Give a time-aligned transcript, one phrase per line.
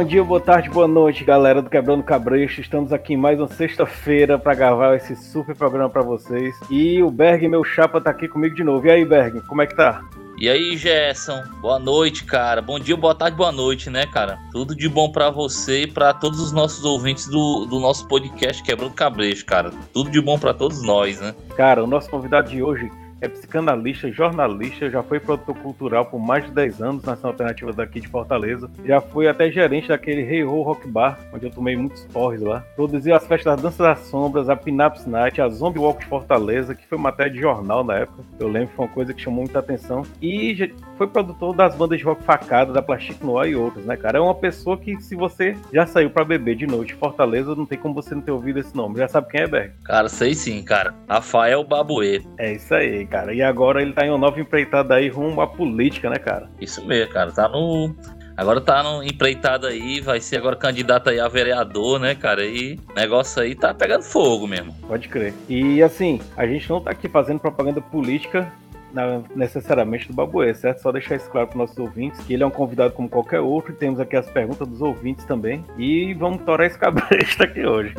[0.00, 2.58] Bom dia, boa tarde, boa noite, galera do Quebrando Cabresto.
[2.58, 6.58] Estamos aqui mais uma sexta-feira para gravar esse super programa para vocês.
[6.70, 8.86] E o Berg, meu chapa, tá aqui comigo de novo.
[8.86, 10.02] E aí, Berg, como é que tá?
[10.38, 12.62] E aí, Gerson, boa noite, cara.
[12.62, 14.38] Bom dia, boa tarde, boa noite, né, cara?
[14.52, 18.62] Tudo de bom para você e para todos os nossos ouvintes do, do nosso podcast
[18.62, 19.70] Quebrando Cabresto, cara.
[19.92, 21.34] Tudo de bom para todos nós, né?
[21.58, 26.44] Cara, o nosso convidado de hoje é psicanalista, jornalista, já foi produtor cultural por mais
[26.44, 28.70] de 10 anos nas alternativas daqui de Fortaleza.
[28.84, 32.60] Já foi até gerente daquele Hey Ho Rock Bar, onde eu tomei muitos porres lá.
[32.74, 36.74] Produziu as festas da Dança das Sombras, a Pinaps Night, a Zombie Walk de Fortaleza,
[36.74, 38.22] que foi matéria de jornal na época.
[38.38, 40.02] Eu lembro que foi uma coisa que chamou muita atenção.
[40.20, 44.18] E foi produtor das bandas de rock facada, da Plastic Noir e outras, né, cara?
[44.18, 47.78] É uma pessoa que, se você já saiu para beber de noite Fortaleza, não tem
[47.78, 48.98] como você não ter ouvido esse nome.
[48.98, 49.72] Já sabe quem é, Berg?
[49.84, 50.94] Cara, sei sim, cara.
[51.08, 52.22] Rafael Babuê.
[52.38, 53.34] É isso aí, cara.
[53.34, 56.48] E agora ele tá em uma nova empreitada aí rumo à política, né, cara?
[56.60, 57.32] Isso mesmo, cara.
[57.32, 57.94] Tá no.
[58.36, 62.46] Agora tá no empreitada aí, vai ser agora candidato aí a vereador, né, cara?
[62.46, 64.72] E negócio aí tá pegando fogo mesmo.
[64.88, 65.34] Pode crer.
[65.46, 68.50] E assim, a gente não tá aqui fazendo propaganda política
[68.92, 70.80] na, necessariamente do Babuê, certo?
[70.80, 73.72] Só deixar isso claro para nossos ouvintes, que ele é um convidado como qualquer outro,
[73.72, 75.64] e temos aqui as perguntas dos ouvintes também.
[75.76, 77.94] E vamos torar esse cabresto aqui hoje.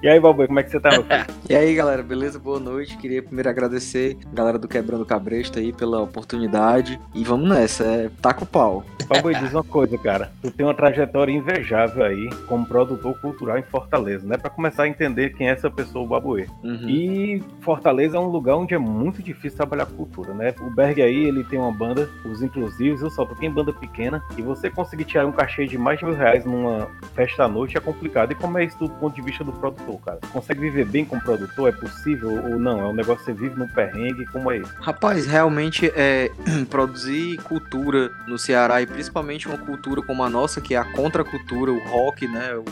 [0.00, 0.90] E aí, Babu, como é que você tá,
[1.50, 2.38] e aí, galera, beleza?
[2.38, 2.96] Boa noite.
[2.98, 7.00] Queria primeiro agradecer a galera do Quebrando Cabresto aí pela oportunidade.
[7.12, 8.84] E vamos nessa, é taca o pau.
[9.08, 10.30] Babu, diz uma coisa, cara.
[10.40, 14.36] Tu tem uma trajetória invejável aí como produtor cultural em Fortaleza, né?
[14.36, 16.46] Pra começar a entender quem é essa pessoa, o Babuê.
[16.62, 16.88] Uhum.
[16.88, 20.54] E Fortaleza é um lugar onde é muito difícil trabalhar cultura, né?
[20.60, 24.22] O Berg aí, ele tem uma banda, os inclusivos, eu só toquei em banda pequena,
[24.36, 27.76] e você conseguir tirar um cachê de mais de mil reais numa festa à noite
[27.76, 28.30] é complicado.
[28.30, 29.87] E como é isso do ponto de vista do produtor?
[29.88, 30.18] Produtor, cara?
[30.32, 31.68] Consegue viver bem como produtor?
[31.70, 32.80] É possível ou não?
[32.80, 34.72] É um negócio que você vive no perrengue, como é isso?
[34.80, 36.30] Rapaz, realmente é
[36.68, 41.72] produzir cultura no Ceará e principalmente uma cultura como a nossa, que é a contracultura,
[41.72, 42.62] o rock, né?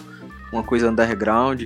[0.52, 1.64] Uma coisa underground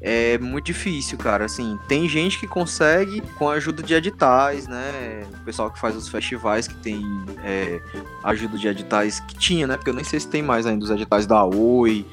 [0.00, 1.44] é muito difícil, cara.
[1.44, 5.24] Assim, tem gente que consegue com a ajuda de editais, né?
[5.40, 7.02] O pessoal que faz os festivais que tem
[7.42, 7.80] é,
[8.24, 9.76] ajuda de editais que tinha, né?
[9.76, 12.04] Porque eu nem sei se tem mais ainda os editais da Oi,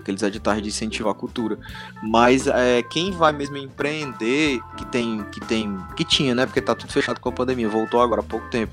[0.00, 1.58] aqueles editais de incentivo à cultura.
[2.02, 6.46] Mas é, quem vai mesmo empreender, que tem, que tem, que tinha, né?
[6.46, 8.72] Porque tá tudo fechado com a pandemia, voltou agora há pouco tempo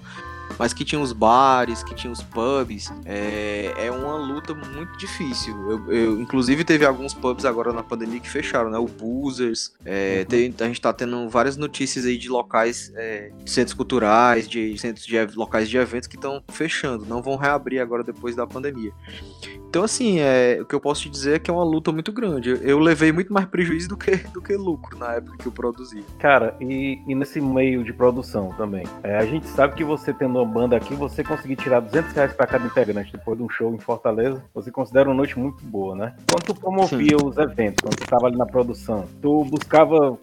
[0.58, 5.56] mas que tinha os bares, que tinha os pubs, é, é uma luta muito difícil.
[5.69, 8.78] Eu, eu, inclusive, teve alguns pubs agora na pandemia que fecharam, né?
[8.78, 10.25] O Boozers, é, uhum.
[10.25, 14.78] tem, a gente tá tendo várias notícias aí de locais, é, de centros culturais, de
[14.78, 18.91] centros de locais de eventos que estão fechando, não vão reabrir agora depois da pandemia.
[19.69, 22.12] Então, assim, é, o que eu posso te dizer é que é uma luta muito
[22.12, 22.50] grande.
[22.50, 25.52] Eu, eu levei muito mais prejuízo do que, do que lucro na época que eu
[25.52, 26.03] produzia.
[26.19, 30.36] Cara, e, e nesse meio de produção também, é, a gente sabe que você tendo
[30.37, 33.73] uma banda aqui, você conseguir tirar 200 reais para cada integrante depois de um show
[33.73, 36.15] em Fortaleza, você considera uma noite muito boa, né?
[36.31, 37.25] Quando tu promovia Sim.
[37.25, 40.17] os eventos, quando tu estava ali na produção, tu buscava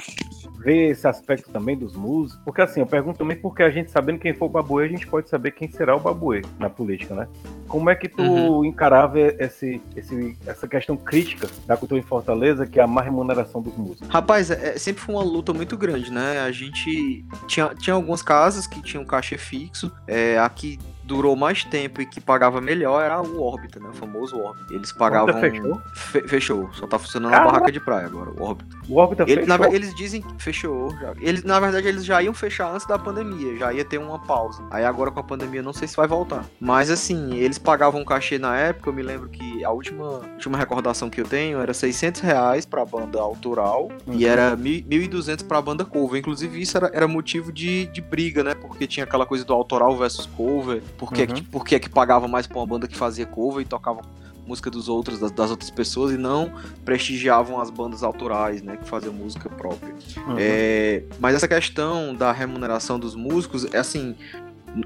[0.64, 2.42] ver esse aspecto também dos músicos?
[2.44, 5.06] Porque assim, eu pergunto também porque a gente sabendo quem for o Babuê, a gente
[5.06, 7.28] pode saber quem será o Babuê na política, né?
[7.68, 8.64] Como é que tu uhum.
[8.64, 13.60] encarava esse, esse, essa questão crítica da cultura em Fortaleza, que é a má remuneração
[13.60, 14.08] dos músicos?
[14.08, 16.40] Rapaz, é, sempre foi uma luta muito grande, né?
[16.40, 22.00] A gente tinha, tinha algumas casas que tinham caixa fixo, é, aqui durou mais tempo
[22.00, 23.88] e que pagava melhor era o Orbita, né?
[23.90, 24.72] O famoso Orbita.
[24.72, 25.38] Eles pagavam.
[25.40, 25.82] fechou?
[25.94, 26.72] Fe fechou.
[26.72, 27.46] Só tá funcionando Caramba.
[27.46, 28.76] na barraca de praia agora, o Orbita.
[28.88, 29.58] O Orbita Ele, fechou?
[29.58, 30.90] Na, eles dizem que fechou.
[30.98, 31.14] Já.
[31.20, 33.56] Eles, na verdade, eles já iam fechar antes da pandemia.
[33.56, 34.62] Já ia ter uma pausa.
[34.70, 36.44] Aí agora com a pandemia, não sei se vai voltar.
[36.60, 38.88] Mas assim, eles pagavam um cachê na época.
[38.88, 42.84] Eu me lembro que a última, última recordação que eu tenho era 600 reais pra
[42.84, 44.14] banda autoral uhum.
[44.14, 46.20] e era 1.200 pra banda cover.
[46.20, 48.54] Inclusive, isso era, era motivo de, de briga, né?
[48.54, 50.82] Porque tinha aquela coisa do autoral versus cover.
[50.98, 51.64] Por que, uhum.
[51.64, 54.02] que, que pagava mais pra uma banda que fazia cover e tocava
[54.46, 56.52] música dos outros, das, das, outras pessoas, e não
[56.84, 59.94] prestigiavam as bandas autorais, né, que faziam música própria.
[60.26, 60.36] Uhum.
[60.38, 64.14] É, mas essa questão da remuneração dos músicos, é assim,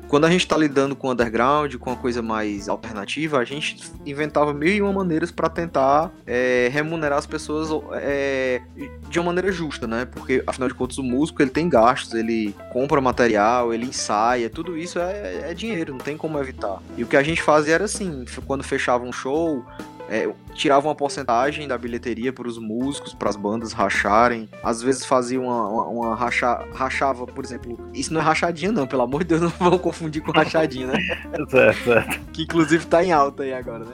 [0.07, 4.53] quando a gente está lidando com underground, com uma coisa mais alternativa, a gente inventava
[4.53, 8.61] mil e uma maneiras para tentar é, remunerar as pessoas é,
[9.09, 10.05] de uma maneira justa, né?
[10.05, 14.77] Porque afinal de contas o músico ele tem gastos, ele compra material, ele ensaia, tudo
[14.77, 16.83] isso é, é dinheiro, não tem como evitar.
[16.97, 19.65] E o que a gente fazia era assim, quando fechava um show,
[20.09, 24.49] é, tirava uma porcentagem da bilheteria para os músicos, para as bandas racharem.
[24.63, 28.87] Às vezes fazia uma, uma, uma racha, rachava, por exemplo, isso não é rachadinha não,
[28.87, 30.99] pelo amor de Deus, não vão confundir com rachadinha, né?
[31.49, 32.21] certo, certo.
[32.33, 33.93] Que inclusive tá em alta aí agora, né?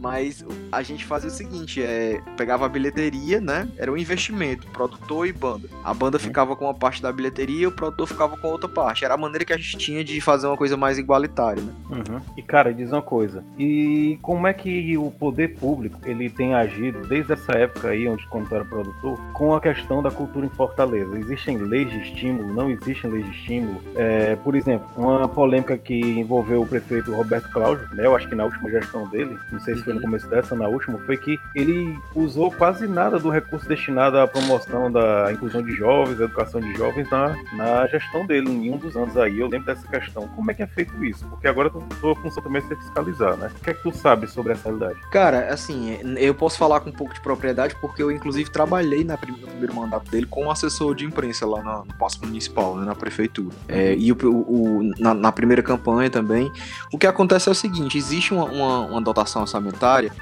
[0.00, 3.68] Mas a gente fazia o seguinte, é, pegava a bilheteria, né?
[3.76, 5.68] Era um investimento, produtor e banda.
[5.84, 6.24] A banda uhum.
[6.24, 9.04] ficava com uma parte da bilheteria, o produtor ficava com outra parte.
[9.04, 11.72] Era a maneira que a gente tinha de fazer uma coisa mais igualitária, né?
[11.90, 12.20] Uhum.
[12.36, 13.44] E cara, diz uma coisa.
[13.58, 18.26] E como é que o poder público ele tem agido desde essa época aí, onde
[18.28, 21.18] quando era produtor, com a questão da cultura em Fortaleza?
[21.18, 22.54] Existem leis de estímulo?
[22.54, 23.82] Não existem leis de estímulo?
[23.96, 28.06] É, por exemplo, uma polêmica que envolveu o prefeito Roberto Cláudio, né?
[28.06, 30.68] Eu acho que na última gestão dele, não sei se foi no começo dessa, na
[30.68, 35.72] última, foi que ele usou quase nada do recurso destinado à promoção da inclusão de
[35.72, 39.38] jovens, educação de jovens na, na gestão dele, em um dos anos aí.
[39.38, 40.28] Eu lembro dessa questão.
[40.28, 41.26] Como é que é feito isso?
[41.26, 43.50] Porque agora a tua função também é ser fiscalizar, né?
[43.56, 45.00] O que é que tu sabe sobre essa realidade?
[45.10, 49.16] Cara, assim, eu posso falar com um pouco de propriedade porque eu, inclusive, trabalhei na
[49.16, 52.84] prim no primeiro mandato dele como assessor de imprensa lá no, no Passo Municipal, né,
[52.84, 53.54] na prefeitura.
[53.68, 56.50] É, e o, o na, na, primeira campanha também.
[56.92, 59.79] O que acontece é o seguinte: existe uma, uma, uma dotação orçamentária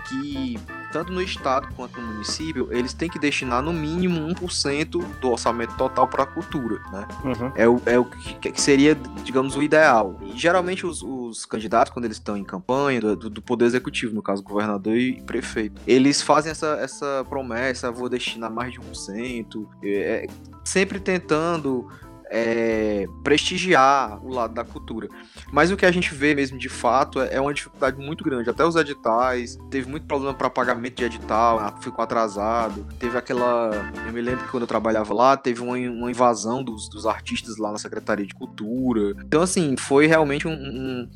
[0.08, 0.58] que
[0.92, 5.76] tanto no estado quanto no município, eles têm que destinar no mínimo 1% do orçamento
[5.76, 7.06] total para a cultura, né?
[7.24, 7.52] Uhum.
[7.54, 10.18] É, o, é o que, que, seria, digamos, o ideal.
[10.22, 14.22] E geralmente os, os candidatos, quando eles estão em campanha, do, do, Poder Executivo, no
[14.22, 20.26] caso, governador e prefeito, eles fazem essa, essa promessa, vou destinar mais de 1%, é,
[20.64, 21.88] sempre tentando
[22.30, 25.08] é, prestigiar o lado da cultura.
[25.52, 28.50] Mas o que a gente vê mesmo de fato é, é uma dificuldade muito grande.
[28.50, 32.86] Até os editais, teve muito problema para pagamento de edital, ficou atrasado.
[32.98, 33.70] Teve aquela.
[34.06, 37.56] Eu me lembro que quando eu trabalhava lá, teve uma, uma invasão dos, dos artistas
[37.56, 39.14] lá na Secretaria de Cultura.
[39.24, 41.08] Então, assim, foi realmente um, um,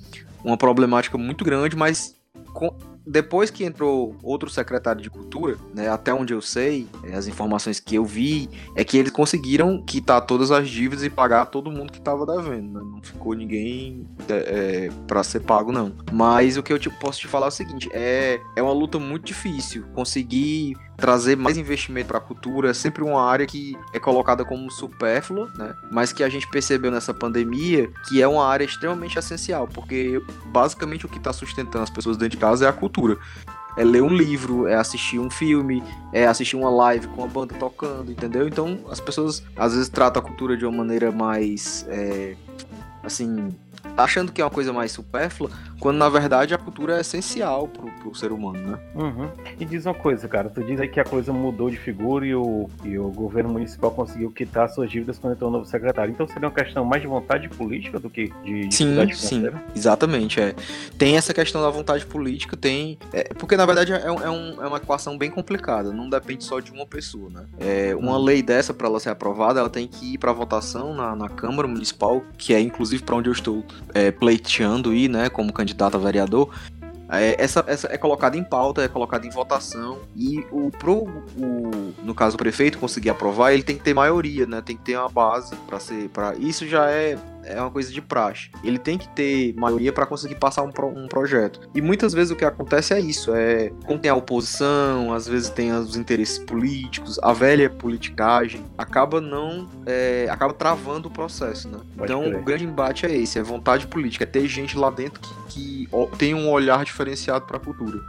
[0.45, 2.21] uma problemática muito grande, mas.
[2.53, 2.77] Com,
[3.07, 7.81] depois que entrou outro secretário de cultura, né, até onde eu sei, é, as informações
[7.81, 11.93] que eu vi, é que eles conseguiram quitar todas as dívidas e pagar todo mundo
[11.93, 12.73] que estava devendo.
[12.73, 12.81] Né?
[12.93, 14.35] Não ficou ninguém é,
[14.87, 15.93] é para ser pago, não.
[16.13, 18.99] Mas o que eu te, posso te falar é o seguinte: é, é uma luta
[18.99, 23.99] muito difícil conseguir trazer mais investimento para a cultura é sempre uma área que é
[23.99, 25.75] colocada como supérflua, né?
[25.91, 31.05] Mas que a gente percebeu nessa pandemia que é uma área extremamente essencial, porque basicamente
[31.05, 33.19] o que está sustentando as pessoas dentro de casa é a cultura
[33.77, 35.83] é ler um livro, é assistir um filme,
[36.13, 38.47] é assistir uma live com a banda tocando, entendeu?
[38.47, 42.37] Então as pessoas às vezes tratam a cultura de uma maneira mais é,
[43.03, 43.53] assim
[43.97, 47.91] achando que é uma coisa mais supérflua, quando na verdade a cultura é essencial pro,
[47.91, 48.79] pro ser humano, né?
[48.95, 49.29] Uhum.
[49.59, 52.35] E diz uma coisa, cara, tu diz aí que a coisa mudou de figura e
[52.35, 56.13] o, e o governo municipal conseguiu quitar suas dívidas quando entrou o novo secretário.
[56.13, 60.41] Então seria uma questão mais de vontade política do que de, de sim, sim, exatamente,
[60.41, 60.55] é.
[60.97, 62.99] Tem essa questão da vontade política, tem...
[63.13, 66.61] É, porque na verdade é, é, um, é uma equação bem complicada, não depende só
[66.61, 67.45] de uma pessoa, né?
[67.59, 68.25] É, uma uhum.
[68.25, 71.67] lei dessa, para ela ser aprovada, ela tem que ir para votação na, na Câmara
[71.67, 73.62] Municipal, que é inclusive para onde eu estou
[73.95, 76.51] é, pleiteando aí, né, como candidato a vereador,
[77.15, 81.03] é, essa, essa é colocada em pauta, é colocada em votação e o pro
[81.37, 84.63] o, no caso o prefeito conseguir aprovar, ele tem que ter maioria, né?
[84.63, 88.01] Tem que ter uma base para ser para isso já é é uma coisa de
[88.01, 88.51] praxe.
[88.63, 91.61] Ele tem que ter maioria para conseguir passar um, pro, um projeto.
[91.75, 95.51] E muitas vezes o que acontece é isso: é como tem a oposição, às vezes
[95.51, 99.69] tem os interesses políticos, a velha politicagem, acaba não.
[99.87, 101.79] É, acaba travando o processo, né?
[101.97, 102.37] Pode então crer.
[102.37, 105.89] o grande embate é esse: é vontade política, é ter gente lá dentro que, que
[106.19, 108.01] tem um olhar diferenciado para a cultura.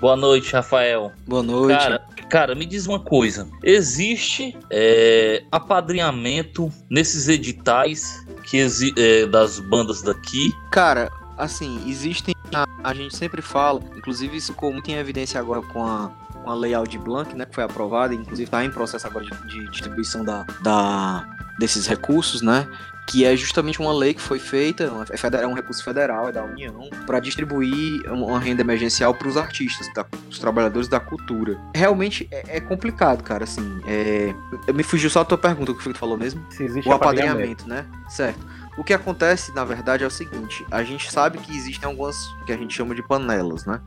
[0.00, 1.12] Boa noite, Rafael.
[1.26, 1.76] Boa noite.
[1.76, 8.64] Cara, cara me diz uma coisa: existe é, apadrinhamento nesses editais que
[8.96, 10.52] é, das bandas daqui?
[10.70, 12.34] Cara, assim, existem.
[12.54, 16.10] A, a, gente sempre fala, inclusive isso ficou muito em evidência agora com a,
[16.42, 19.48] com a Lei Aldir Blanc, né, que foi aprovada, inclusive está em processo agora de,
[19.48, 21.26] de distribuição da, da,
[21.58, 22.66] desses recursos, né?
[23.08, 26.44] Que é justamente uma lei que foi feita, é, é um recurso federal, é da
[26.44, 31.58] União, para distribuir uma renda emergencial para os artistas, da, os trabalhadores da cultura.
[31.74, 33.80] Realmente é, é complicado, cara, assim.
[33.86, 34.34] É,
[34.72, 36.44] me fugiu só a tua pergunta, o que foi que tu falou mesmo?
[36.50, 37.86] Se existe o apadrinhamento, né?
[38.10, 38.38] Certo.
[38.76, 42.52] O que acontece, na verdade, é o seguinte: a gente sabe que existem algumas que
[42.52, 43.80] a gente chama de panelas, né?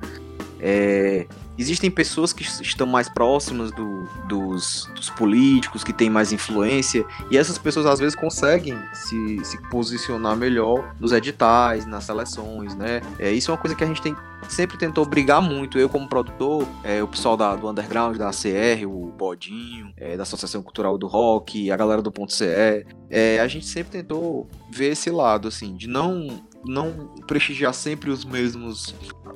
[0.60, 1.28] É,
[1.62, 7.38] existem pessoas que estão mais próximas do, dos, dos, políticos, que têm mais influência, e
[7.38, 13.02] essas pessoas às vezes conseguem se, se posicionar melhor nos editais, nas seleções, né?
[13.20, 14.16] É, isso é uma coisa que a gente tem,
[14.50, 15.78] sempre tentou brigar muito.
[15.78, 20.24] Eu, como produtor, é, o pessoal da, do underground, da ACR, o Bodinho, é, da
[20.24, 24.94] Associação Cultural do Rock, a galera do Ponto CE, é, a gente sempre tentou ver
[24.94, 28.94] esse lado, assim, de não não prestigiar sempre os mesmos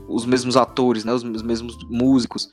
[0.08, 1.14] os mesmos atores, né?
[1.14, 2.50] Os, os mesmos músicos.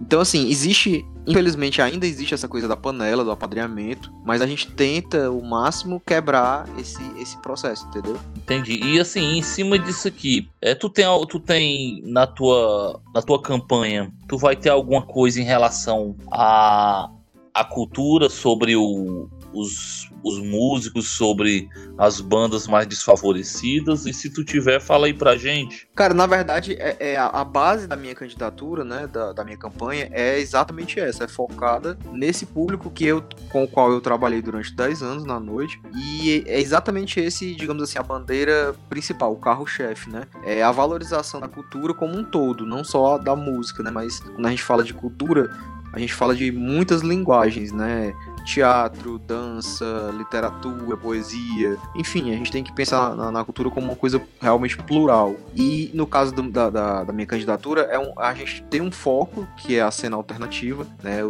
[0.00, 4.70] Então, assim, existe, infelizmente ainda existe essa coisa da panela, do apadrinhamento, mas a gente
[4.70, 8.16] tenta o máximo quebrar esse, esse processo, entendeu?
[8.36, 8.80] Entendi.
[8.84, 13.40] E assim, em cima disso aqui, é, tu tem, tu tem na tua, na tua
[13.40, 17.10] campanha, tu vai ter alguma coisa em relação a
[17.54, 24.06] a cultura sobre o, os, os músicos, sobre as bandas mais desfavorecidas.
[24.06, 25.88] E se tu tiver, fala aí pra gente.
[25.94, 30.08] Cara, na verdade, é, é a, base da minha candidatura, né, da, da, minha campanha,
[30.12, 31.24] é exatamente essa.
[31.24, 35.38] É focada nesse público que eu, com o qual eu trabalhei durante 10 anos na
[35.38, 35.80] noite.
[35.94, 40.26] E é exatamente esse, digamos assim, a bandeira principal, o carro-chefe, né?
[40.44, 43.90] É a valorização da cultura como um todo, não só da música, né?
[43.90, 45.50] Mas quando a gente fala de cultura,
[45.94, 48.12] a gente fala de muitas linguagens, né?
[48.44, 53.96] teatro, dança, literatura, poesia, enfim, a gente tem que pensar na, na cultura como uma
[53.96, 55.34] coisa realmente plural.
[55.54, 58.92] E no caso do, da, da, da, minha candidatura, é um, a gente tem um
[58.92, 61.20] foco que é a cena alternativa, né?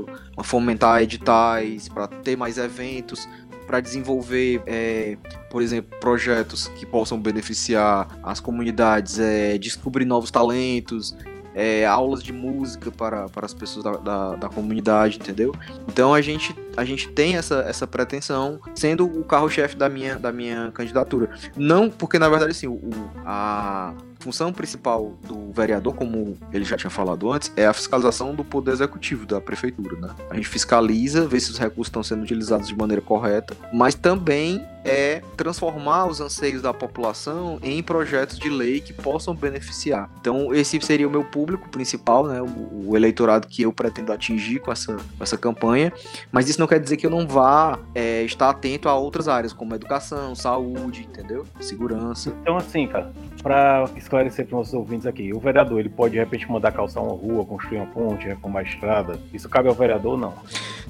[0.42, 3.28] Fomentar editais para ter mais eventos,
[3.66, 5.16] para desenvolver, é,
[5.50, 11.16] por exemplo, projetos que possam beneficiar as comunidades, é, descobrir novos talentos,
[11.54, 15.54] é, aulas de música para, para as pessoas da, da, da, comunidade, entendeu?
[15.88, 20.32] Então a gente, a gente tem essa, essa pretensão, sendo o carro-chefe da minha, da
[20.32, 21.30] minha candidatura.
[21.56, 22.80] Não porque, na verdade, assim, o,
[23.24, 28.42] a função principal do vereador, como ele já tinha falado antes, é a fiscalização do
[28.42, 30.10] poder executivo da prefeitura, né?
[30.30, 34.66] A gente fiscaliza, vê se os recursos estão sendo utilizados de maneira correta, mas também
[34.84, 40.10] é transformar os anseios da população em projetos de lei que possam beneficiar.
[40.20, 42.42] Então, esse seria o meu público principal, né?
[42.42, 45.92] O, o eleitorado que eu pretendo atingir com essa, com essa campanha.
[46.30, 49.52] Mas isso não quer dizer que eu não vá é, estar atento a outras áreas,
[49.52, 51.46] como educação, saúde, entendeu?
[51.60, 52.34] Segurança.
[52.42, 53.12] Então, assim, cara,
[53.42, 57.00] para esclarecer para os nossos ouvintes aqui, o vereador ele pode de repente mandar calçar
[57.00, 59.20] uma rua, construir uma ponte, reformar a estrada.
[59.32, 60.34] Isso cabe ao vereador ou não?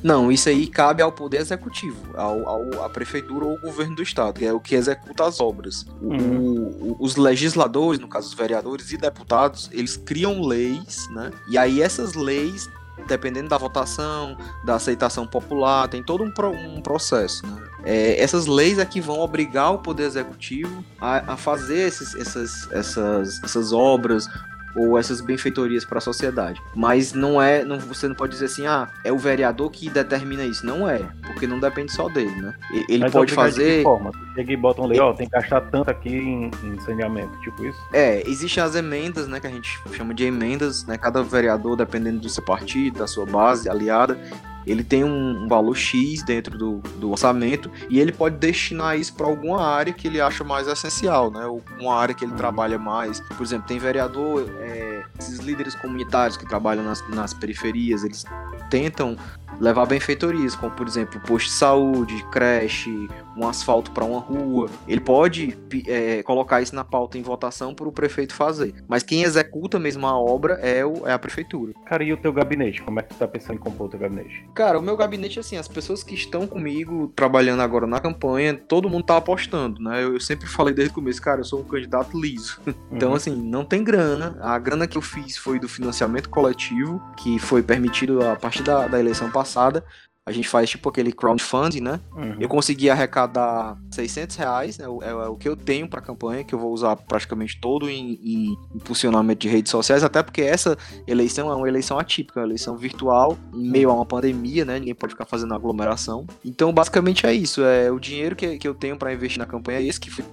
[0.02, 4.02] Não, isso aí cabe ao poder executivo, ao, ao à prefeitura ou ao governo do
[4.02, 5.84] estado, que é o que executa as obras.
[6.00, 6.68] Uhum.
[6.80, 11.32] O, os legisladores, no caso os vereadores e deputados, eles criam leis, né?
[11.48, 12.68] E aí essas leis
[13.06, 17.44] dependendo da votação, da aceitação popular, tem todo um, pro, um processo.
[17.46, 17.62] Né?
[17.84, 23.42] É, essas leis aqui vão obrigar o Poder Executivo a, a fazer esses, essas, essas,
[23.42, 24.28] essas obras,
[24.76, 26.60] ou essas benfeitorias para a sociedade.
[26.74, 30.44] Mas não é, não, você não pode dizer assim, ah, é o vereador que determina
[30.44, 30.66] isso.
[30.66, 32.54] Não é, porque não depende só dele, né?
[32.88, 33.78] Ele Mas pode fazer.
[33.78, 34.10] De forma?
[34.34, 37.64] Chega e bota um lei, ó, tem que gastar tanto aqui em, em saneamento, tipo
[37.64, 37.78] isso?
[37.92, 40.98] É, existem as emendas, né, que a gente chama de emendas, né?
[40.98, 44.18] Cada vereador, dependendo do seu partido, da sua base aliada,
[44.66, 49.26] ele tem um, valor X dentro do, do orçamento e ele pode destinar isso para
[49.26, 51.46] alguma área que ele acha mais essencial, né?
[51.46, 53.20] Ou uma área que ele trabalha mais.
[53.20, 58.24] Por exemplo, tem vereador, é, esses líderes comunitários que trabalham nas, nas periferias, eles
[58.70, 59.16] tentam
[59.60, 64.68] levar benfeitorias, como por exemplo, posto de saúde, creche, um asfalto para uma rua.
[64.86, 65.56] Ele pode
[65.86, 68.74] é, colocar isso na pauta em votação para o prefeito fazer.
[68.88, 71.72] Mas quem executa mesmo a obra é, o, é a prefeitura.
[71.86, 72.82] Cara, e o teu gabinete?
[72.82, 74.44] Como é que tu tá pensando em compor o teu gabinete?
[74.54, 78.88] Cara, o meu gabinete, assim, as pessoas que estão comigo trabalhando agora na campanha, todo
[78.88, 80.04] mundo tá apostando, né?
[80.04, 82.60] Eu, eu sempre falei desde o começo, cara, eu sou um candidato liso.
[82.92, 83.16] então, uhum.
[83.16, 84.38] assim, não tem grana.
[84.40, 88.86] A grana que eu fiz foi do financiamento coletivo, que foi permitido a partir da,
[88.86, 89.84] da eleição passada.
[90.26, 92.00] A gente faz tipo aquele crowdfunding, né?
[92.16, 92.36] Uhum.
[92.40, 94.86] Eu consegui arrecadar 600 reais, né?
[95.02, 97.90] é, é, o que eu tenho para a campanha, que eu vou usar praticamente todo
[97.90, 102.46] em, em, impulsionamento de redes sociais, até porque essa eleição é uma eleição atípica, uma
[102.46, 104.78] eleição virtual, em meio a uma pandemia, né?
[104.78, 106.26] Ninguém pode ficar fazendo aglomeração.
[106.42, 107.62] Então, basicamente é isso.
[107.62, 110.24] É o dinheiro que, que eu tenho para investir na campanha é esse, que foi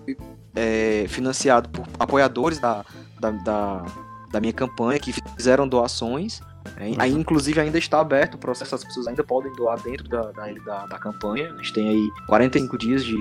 [0.56, 2.86] é, financiado por apoiadores da,
[3.20, 3.86] da, da,
[4.32, 6.40] da minha campanha, que fizeram doações.
[6.78, 10.32] É, aí, inclusive, ainda está aberto o processo, as pessoas ainda podem doar dentro da,
[10.32, 11.52] da, da, da campanha.
[11.54, 13.18] A gente tem aí 45 dias de,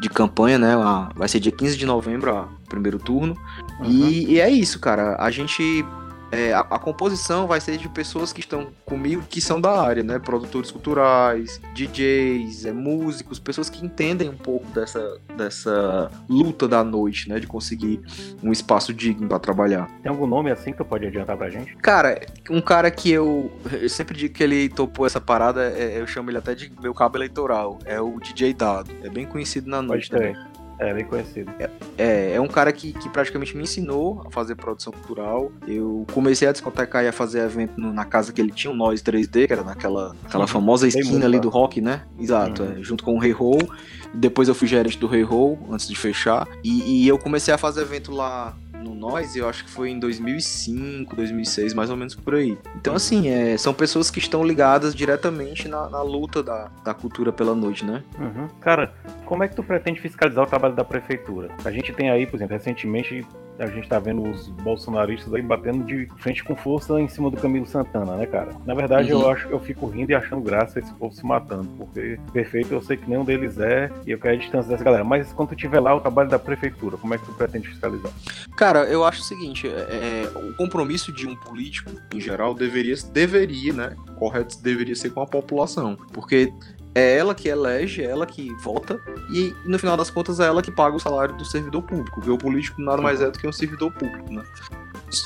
[0.00, 0.74] de campanha, né?
[1.14, 2.32] Vai ser dia 15 de novembro,
[2.64, 3.36] o primeiro turno.
[3.80, 3.86] Uhum.
[3.86, 5.16] E, e, é isso, cara.
[5.18, 5.84] A gente
[6.30, 10.02] é, a, a, composição vai ser de pessoas que estão comigo que são da área,
[10.02, 10.18] né?
[10.18, 17.28] Produtores culturais, DJs, é, músicos, pessoas que entendem um pouco dessa, dessa luta da noite,
[17.28, 17.38] né?
[17.38, 18.00] De conseguir
[18.42, 19.88] um espaço digno para trabalhar.
[20.02, 21.76] Tem algum nome assim que tu pode adiantar pra gente?
[21.76, 26.06] Cara, um cara que eu, eu sempre digo que ele topou essa parada, é, eu
[26.06, 27.78] chamo ele até de meu cabo eleitoral.
[27.84, 28.90] É o DJ Dado.
[29.02, 30.36] É bem conhecido na noite também.
[30.78, 31.50] É, bem conhecido.
[31.58, 35.50] É, é, é um cara que, que praticamente me ensinou a fazer produção cultural.
[35.66, 38.76] Eu comecei a discotecar e a fazer evento no, na casa que ele tinha, o
[38.76, 42.02] Noise 3D, que era naquela aquela famosa esquina ali do rock, né?
[42.18, 42.72] Exato, uhum.
[42.78, 43.68] é, junto com o Rei hey
[44.14, 46.46] Depois eu fui gerente do Rei hey antes de fechar.
[46.62, 48.54] E, e, eu comecei a fazer evento lá
[48.86, 52.56] no Nós, eu acho que foi em 2005, 2006, mais ou menos por aí.
[52.76, 57.32] Então, assim, é, são pessoas que estão ligadas diretamente na, na luta da, da cultura
[57.32, 58.02] pela noite, né?
[58.18, 58.48] Uhum.
[58.60, 61.50] Cara, como é que tu pretende fiscalizar o trabalho da prefeitura?
[61.64, 63.26] A gente tem aí, por exemplo, recentemente
[63.58, 67.36] a gente tá vendo os bolsonaristas aí batendo de frente com força em cima do
[67.36, 68.50] Camilo Santana, né, cara?
[68.66, 69.22] Na verdade, uhum.
[69.22, 72.82] eu acho eu fico rindo e achando graça esse povo se matando, porque perfeito eu
[72.82, 75.04] sei que nenhum deles é e eu quero a distância dessa galera.
[75.04, 78.12] Mas quando tu tiver lá o trabalho da prefeitura, como é que tu pretende fiscalizar?
[78.56, 82.94] Cara, eu acho o seguinte, é, é, o compromisso de um político, em geral, deveria,
[83.12, 86.52] deveria, né, correto, deveria ser com a população, porque
[86.94, 88.98] é ela que elege, é ela que vota,
[89.30, 92.30] e no final das contas é ela que paga o salário do servidor público, porque
[92.30, 94.42] o político nada mais é do que um servidor público, né?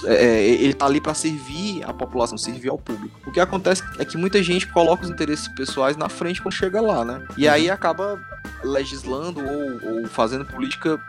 [0.04, 3.20] É, é ele tá ali para servir a população, servir ao público.
[3.24, 6.80] O que acontece é que muita gente coloca os interesses pessoais na frente quando chega
[6.80, 7.24] lá, né?
[7.36, 8.20] E aí acaba
[8.64, 11.00] legislando ou, ou fazendo política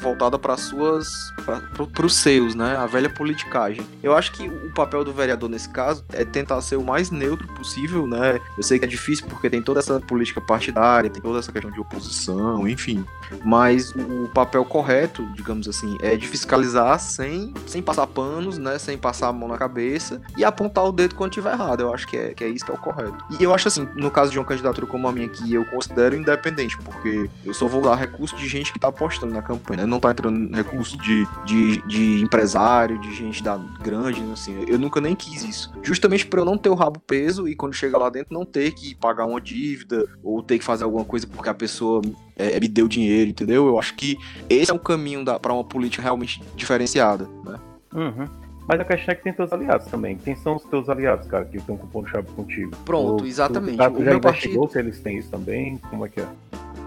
[0.00, 1.06] voltada para suas
[1.44, 2.76] para os seus, né?
[2.76, 3.86] A velha politicagem.
[4.02, 7.46] Eu acho que o papel do vereador nesse caso é tentar ser o mais neutro
[7.48, 8.40] possível, né?
[8.56, 11.70] Eu sei que é difícil porque tem toda essa política partidária, tem toda essa questão
[11.70, 13.04] de oposição, enfim.
[13.44, 18.78] Mas o papel correto, digamos assim, é de fiscalizar sem, sem passar panos, né?
[18.78, 21.80] Sem passar a mão na cabeça e apontar o dedo quando tiver errado.
[21.80, 23.24] Eu acho que é, que é isso que é o correto.
[23.38, 26.16] E eu acho assim, no caso de uma candidatura como a minha que eu considero
[26.16, 29.85] independente, porque eu só vou dar recurso de gente que tá apostando na campanha, né?
[29.86, 34.64] Não tá entrando recurso de, de, de empresário, de gente da grande, assim.
[34.68, 35.72] Eu nunca nem quis isso.
[35.82, 38.72] Justamente para eu não ter o rabo peso e quando chega lá dentro não ter
[38.72, 42.02] que pagar uma dívida ou ter que fazer alguma coisa porque a pessoa
[42.36, 43.66] é, me deu dinheiro, entendeu?
[43.66, 44.16] Eu acho que
[44.48, 47.58] esse é o caminho para uma política realmente diferenciada, né?
[47.94, 48.26] Uhum.
[48.68, 50.16] Mas a questão é que tem teus aliados também.
[50.16, 52.72] Quem são os teus aliados, cara, que estão compondo chave contigo?
[52.84, 53.78] Pronto, exatamente.
[53.78, 54.68] Tu, tu, tu já o meu partido...
[54.68, 55.78] se eles têm isso também?
[55.88, 56.26] Como é que é?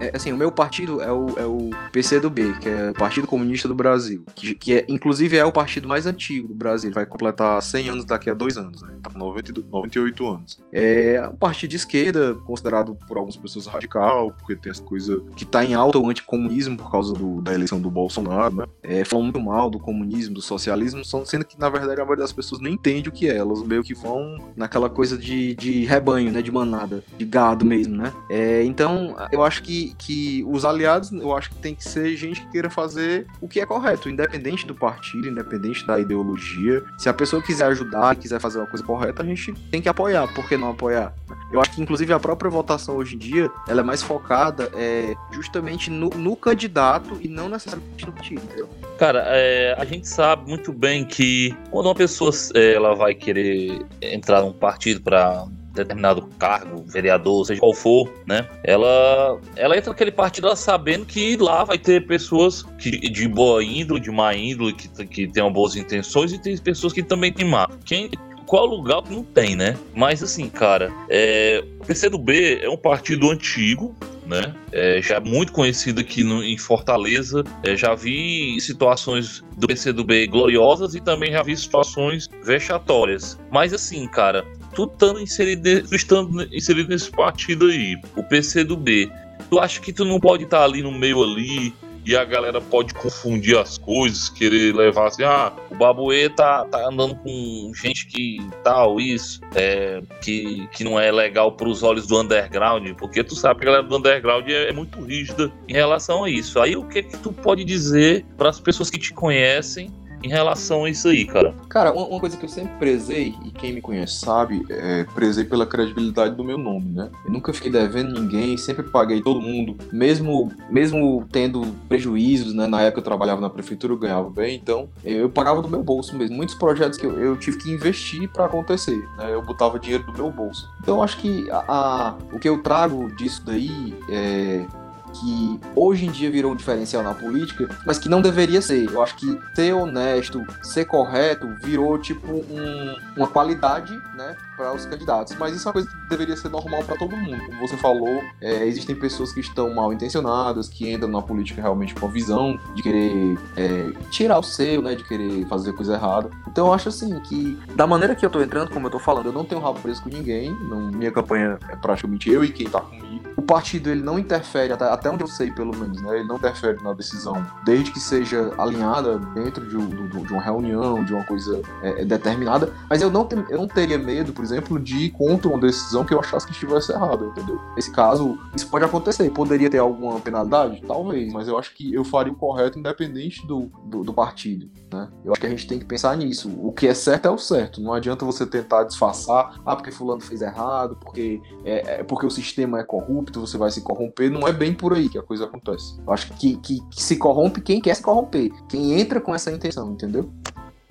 [0.00, 3.68] É, assim, o meu partido é o, é o PCdoB, que é o Partido Comunista
[3.68, 7.60] do Brasil, que, que é, inclusive é o partido mais antigo do Brasil, vai completar
[7.62, 8.94] 100 anos daqui a dois anos, né?
[9.02, 10.58] Tá com 98 anos.
[10.72, 15.44] É um partido de esquerda, considerado por algumas pessoas radical, porque tem essa coisa que
[15.44, 18.66] tá em alta o anticomunismo por causa do, da eleição do Bolsonaro, né?
[18.82, 22.32] É, falam muito mal do comunismo, do socialismo, sendo que, na verdade, a maioria das
[22.32, 26.32] pessoas nem entende o que é, elas meio que vão naquela coisa de, de rebanho,
[26.32, 26.40] né?
[26.40, 28.12] De manada, de gado mesmo, né?
[28.30, 32.40] É, então, eu acho que que, os aliados, eu acho que tem que ser gente
[32.40, 36.82] que queira fazer o que é correto, independente do partido, independente da ideologia.
[36.98, 40.26] Se a pessoa quiser ajudar, quiser fazer uma coisa correta, a gente tem que apoiar.
[40.34, 41.14] Por que não apoiar?
[41.52, 45.14] Eu acho que, inclusive, a própria votação hoje em dia, ela é mais focada é,
[45.32, 48.68] justamente no, no candidato e não necessariamente no partido, entendeu?
[48.98, 53.84] Cara, é, a gente sabe muito bem que quando uma pessoa é, ela vai querer
[54.00, 58.48] entrar num partido para determinado cargo, vereador, seja qual for, né?
[58.64, 63.62] Ela, ela entra naquele partido ela sabendo que lá vai ter pessoas que, de boa
[63.62, 67.46] índole, de má índole, que, que tenham boas intenções, e tem pessoas que também têm
[67.46, 67.68] má.
[67.84, 68.10] Quem,
[68.46, 69.76] qual lugar não tem, né?
[69.94, 73.94] Mas assim, cara, é, o PCdoB é um partido antigo,
[74.26, 74.54] né?
[74.72, 77.44] É, já muito conhecido aqui no, em Fortaleza.
[77.62, 83.38] É, já vi situações do PCdoB gloriosas e também já vi situações vexatórias.
[83.52, 88.76] Mas assim, cara, tu estando inserido, tu estando inserido nesse partido aí, o PC do
[88.76, 89.10] B,
[89.48, 91.72] tu acha que tu não pode estar tá ali no meio ali
[92.04, 96.88] e a galera pode confundir as coisas, querer levar assim, ah, o Babuê tá, tá
[96.88, 102.18] andando com gente que tal, isso, é, que, que não é legal pros olhos do
[102.18, 106.24] underground, porque tu sabe que a galera do underground é, é muito rígida em relação
[106.24, 106.58] a isso.
[106.58, 109.90] Aí o que que tu pode dizer para as pessoas que te conhecem
[110.22, 111.54] em relação a isso aí, cara?
[111.68, 115.44] Cara, uma, uma, coisa que eu sempre prezei, e quem me conhece sabe, é prezei
[115.44, 117.10] pela credibilidade do meu nome, né?
[117.24, 122.66] Eu nunca fiquei devendo ninguém, sempre paguei todo mundo, mesmo, mesmo tendo prejuízos, né?
[122.66, 126.16] Na época eu trabalhava na prefeitura, eu ganhava bem, então eu pagava do meu bolso
[126.16, 126.36] mesmo.
[126.36, 129.32] Muitos projetos que eu, eu tive que investir para acontecer, né?
[129.32, 130.68] Eu botava dinheiro do meu bolso.
[130.82, 134.66] Então acho que a, a, o que eu trago disso daí é
[135.12, 138.90] que hoje em dia virou um diferencial na política, mas que não deveria ser.
[138.90, 144.84] Eu acho que ser honesto, ser correto, virou tipo um, uma qualidade, né, para os
[144.84, 145.34] candidatos.
[145.38, 147.42] Mas isso é uma coisa que deveria ser normal para todo mundo.
[147.46, 151.94] Como você falou, é, existem pessoas que estão mal intencionadas, que entram na política realmente
[151.94, 156.30] com a visão de querer é, tirar o seu, né, de querer fazer coisa errada.
[156.46, 159.26] Então eu acho assim que da maneira que eu tô entrando, como eu tô falando,
[159.26, 160.50] eu não tenho rabo preso com ninguém.
[160.68, 163.10] Não, minha campanha é praticamente eu e quem tá comigo
[163.50, 166.18] partido ele não interfere, até, até onde eu sei pelo menos, né?
[166.20, 171.02] Ele não interfere na decisão, desde que seja alinhada dentro de, de, de uma reunião,
[171.02, 172.72] de uma coisa é, é determinada.
[172.88, 174.49] Mas eu não, te, eu não teria medo, por exemplo,
[174.80, 177.60] de ir contra uma decisão que eu achasse que estivesse errada, entendeu?
[177.76, 179.30] Nesse caso, isso pode acontecer.
[179.30, 180.82] Poderia ter alguma penalidade?
[180.86, 185.08] Talvez, mas eu acho que eu faria o correto independente do, do, do partido, né?
[185.24, 186.50] Eu acho que a gente tem que pensar nisso.
[186.62, 187.80] O que é certo é o certo.
[187.80, 192.30] Não adianta você tentar disfarçar, ah, porque fulano fez errado, porque, é, é porque o
[192.30, 194.30] sistema é corrupto, você vai se corromper.
[194.30, 196.00] Não é bem por aí que a coisa acontece.
[196.06, 198.50] Eu acho que, que, que se corrompe quem quer se corromper.
[198.68, 200.30] Quem entra com essa intenção, entendeu?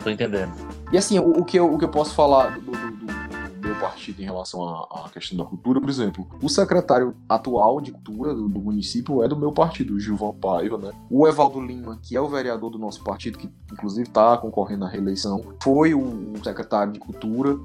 [0.04, 0.52] Tô entendendo.
[0.91, 2.88] E assim, o, o que, eu, o que eu posso falar do, do,
[3.80, 8.48] partido em relação à, questão da cultura, por exemplo, o secretário atual de cultura do,
[8.48, 10.92] do município é do meu partido, o Gilvan Paiva, né?
[11.10, 14.88] O Evaldo Lima, que é o vereador do nosso partido, que inclusive está concorrendo à
[14.88, 17.58] reeleição, foi o, o secretário de cultura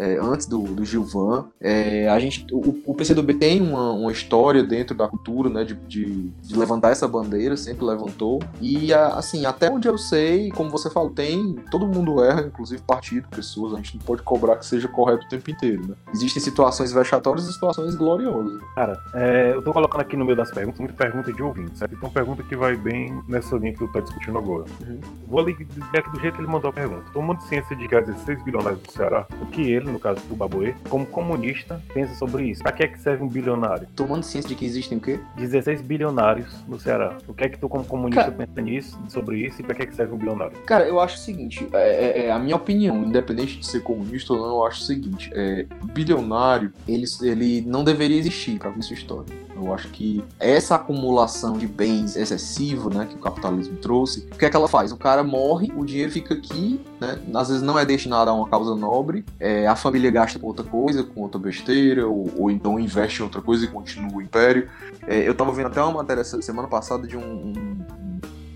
[0.00, 1.44] é, antes do, do Gilvan.
[1.60, 5.74] É, a gente, o, o PCdoB tem uma, uma, história dentro da cultura, né, de,
[5.74, 8.40] de, de, levantar essa bandeira, sempre levantou.
[8.62, 13.28] E, assim, até onde eu sei, como você falou, tem, todo mundo erra, inclusive partido,
[13.28, 15.94] pessoas, a gente não pode cobrar que seja correto o tempo inteiro, né?
[16.14, 18.58] Existem situações vexatórias e situações gloriosas.
[18.74, 21.94] Cara, é, eu tô colocando aqui no meio das perguntas, muita pergunta de ouvinte, certo?
[21.94, 24.64] Então, pergunta que vai bem nessa linha que tu tá discutindo agora.
[24.80, 25.00] Uhum.
[25.26, 27.04] Vou ali do jeito que ele mandou a pergunta.
[27.12, 30.34] Tomando ciência de que há 16 bilionários do Ceará, o que ele, no caso do
[30.34, 32.62] Babuê, como comunista, pensa sobre isso.
[32.62, 33.86] Pra que é que serve um bilionário?
[33.94, 35.20] Tomando ciência de que existem o quê?
[35.36, 37.18] 16 bilionários no Ceará.
[37.26, 38.32] O que é que tu, como comunista, Cara...
[38.32, 40.56] pensa nisso, sobre isso e pra que é que serve um bilionário?
[40.66, 44.32] Cara, eu acho o seguinte, é, é, é a minha opinião, independente de ser comunista
[44.32, 48.94] ou não, eu acho o seguinte, é, bilionário, ele, ele não deveria existir para sua
[48.94, 49.49] história.
[49.60, 54.44] Eu acho que essa acumulação de bens excessivo, né, que o capitalismo trouxe, o que
[54.44, 54.92] é que ela faz?
[54.92, 58.48] O cara morre, o dinheiro fica aqui, né, às vezes não é destinado a uma
[58.48, 62.78] causa nobre, é, a família gasta com outra coisa, com outra besteira, ou, ou então
[62.78, 64.68] investe em outra coisa e continua o império.
[65.06, 67.99] É, eu tava vendo até uma matéria semana passada de um, um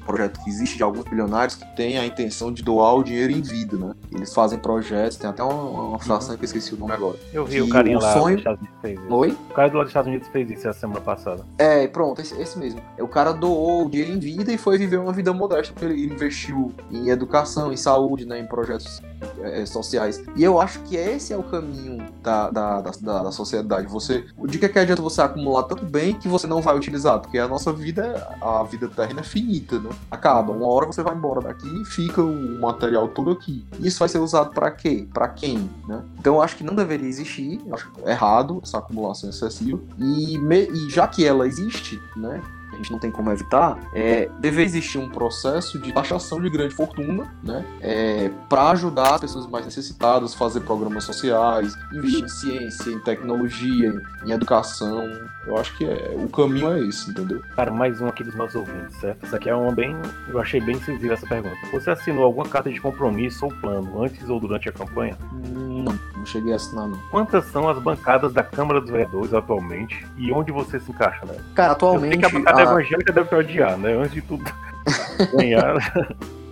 [0.05, 3.41] projeto que existe de alguns bilionários que tem a intenção de doar o dinheiro em
[3.41, 3.95] vida, né?
[4.13, 6.37] Eles fazem projetos, tem até uma, uma fração uhum.
[6.37, 7.19] que eu esqueci o nome agora.
[7.33, 8.37] Eu vi o carinha lá sonho...
[8.37, 9.15] dos Estados Unidos fez isso.
[9.15, 9.31] Oi?
[9.51, 11.45] O cara do lado dos Estados Unidos fez isso a semana passada.
[11.59, 12.81] É, pronto, esse, esse mesmo.
[12.99, 16.05] O cara doou o dinheiro em vida e foi viver uma vida modesta, porque ele
[16.05, 19.03] investiu em educação, em saúde, né, em projetos
[19.41, 20.23] é, sociais.
[20.37, 23.87] E eu acho que esse é o caminho da, da, da, da sociedade.
[23.89, 27.21] Você, de que, é que adianta você acumular tanto bem que você não vai utilizar?
[27.21, 29.91] Porque a nossa vida, a vida terrena é finita, né?
[30.11, 30.53] Acaba.
[30.53, 33.65] Uma hora você vai embora daqui e fica o material todo aqui.
[33.81, 35.07] Isso vai ser usado para quê?
[35.13, 35.71] Para quem?
[35.89, 36.03] Né?
[36.19, 37.61] Então eu acho que não deveria existir.
[37.67, 39.81] Eu acho errado essa acumulação excessiva.
[39.99, 42.43] E, me, e já que ela existe, né?
[42.75, 46.75] A gente não tem como evitar, é, deve existir um processo de taxação de grande
[46.75, 52.91] fortuna, né, é, para ajudar as pessoas mais necessitadas, fazer programas sociais, investir em ciência,
[52.91, 53.93] em tecnologia,
[54.25, 55.05] em educação.
[55.47, 57.41] Eu acho que é, o caminho é esse, entendeu?
[57.55, 59.25] Cara, mais um aqui dos nossos ouvintes, certo?
[59.25, 59.97] Isso aqui é uma bem.
[60.29, 61.57] Eu achei bem sensível essa pergunta.
[61.73, 65.17] Você assinou alguma carta de compromisso ou plano antes ou durante a campanha?
[65.33, 66.99] Não, não cheguei a assinar, não.
[67.11, 71.37] Quantas são as bancadas da Câmara dos Vereadores atualmente e onde você se encaixa, né?
[71.55, 72.15] Cara, atualmente.
[72.15, 72.63] Eu que a bancada a...
[72.63, 73.93] evangélica deve te odiar, né?
[73.95, 74.45] Antes de tudo.
[75.37, 75.75] ganhar.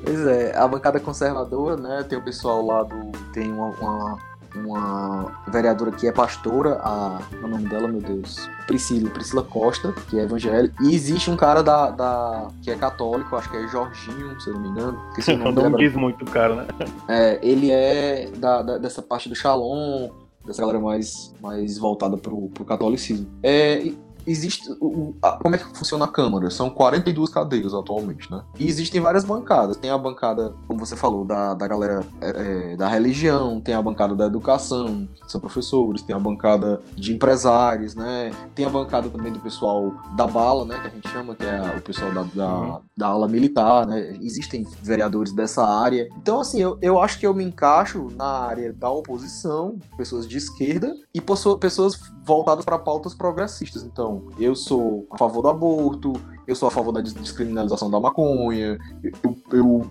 [0.04, 2.04] Pois é, a bancada conservadora, né?
[2.08, 3.12] Tem o pessoal lá do.
[3.32, 4.18] Tem uma, uma
[4.54, 10.18] uma vereadora que é pastora, a, o nome dela, meu Deus, Priscila, Priscila Costa, que
[10.18, 14.40] é evangélica, e existe um cara da, da que é católico, acho que é Jorginho,
[14.40, 15.00] se eu não me engano.
[15.14, 16.66] Que se não, não diz muito cara, né?
[17.08, 20.10] É, ele é da, da, dessa parte do Shalom,
[20.44, 23.26] dessa galera mais, mais voltada pro, pro catolicismo.
[23.42, 23.92] É,
[24.26, 26.50] existe o, a, como é que funciona a Câmara?
[26.50, 28.42] São 42 cadeiras atualmente, né?
[28.58, 29.76] E existem várias bancadas.
[29.76, 33.82] Tem a bancada, como você falou, da, da galera é, é, da religião, tem a
[33.82, 38.32] bancada da educação, são professores, tem a bancada de empresários, né?
[38.54, 40.78] Tem a bancada também do pessoal da bala, né?
[40.80, 42.80] Que a gente chama, que é o pessoal da, da, uhum.
[42.96, 44.16] da ala militar, né?
[44.20, 46.08] Existem vereadores dessa área.
[46.16, 50.36] Então, assim, eu, eu acho que eu me encaixo na área da oposição, pessoas de
[50.36, 53.82] esquerda, e pessoas voltadas para pautas progressistas.
[53.82, 56.12] Então, eu sou a favor do aborto,
[56.52, 59.90] eu sou a favor da descriminalização da maconha, eu, eu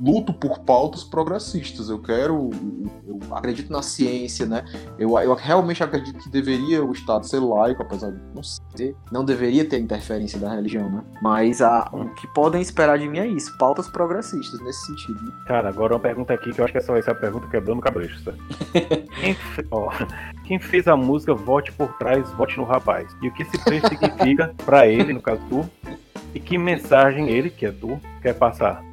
[0.00, 2.50] luto por pautas progressistas, eu quero,
[3.06, 4.64] eu acredito na ciência, né?
[4.98, 9.24] Eu, eu realmente acredito que deveria o Estado ser laico, apesar de não ser, não
[9.24, 11.02] deveria ter interferência da religião, né?
[11.22, 15.22] Mas a, o que podem esperar de mim é isso, pautas progressistas nesse sentido.
[15.22, 15.32] Né?
[15.46, 17.80] Cara, agora uma pergunta aqui que eu acho que essa vai ser a pergunta quebrando
[17.80, 17.92] tá?
[19.20, 19.36] quem,
[19.70, 19.90] ó,
[20.44, 23.14] quem fez a música Vote por Trás, Vote no Rapaz?
[23.22, 25.68] E o que esse trecho significa para ele, no caso tu,
[26.34, 28.84] E que mensagem ele, que é tu, quer passar?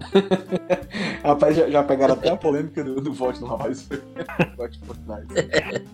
[1.23, 3.88] Rapaz, já, já pegaram até a polêmica do, do vote no Rapaz.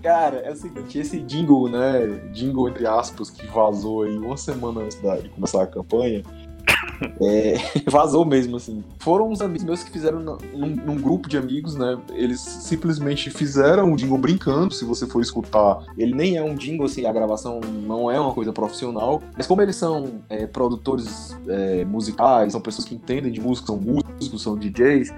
[0.01, 2.07] Cara, é o seguinte, esse jingle, né?
[2.31, 6.23] Jingle entre aspas, que vazou aí uma semana antes de começar a campanha.
[7.21, 7.55] É,
[7.89, 8.83] vazou mesmo, assim.
[8.99, 11.97] Foram uns amigos meus que fizeram num, num, grupo de amigos, né?
[12.13, 14.73] Eles simplesmente fizeram um jingle brincando.
[14.73, 18.33] Se você for escutar, ele nem é um jingle, assim, a gravação não é uma
[18.33, 19.21] coisa profissional.
[19.35, 23.77] Mas como eles são é, produtores é, musicais, são pessoas que entendem de música, são
[23.77, 25.11] músicos, são DJs,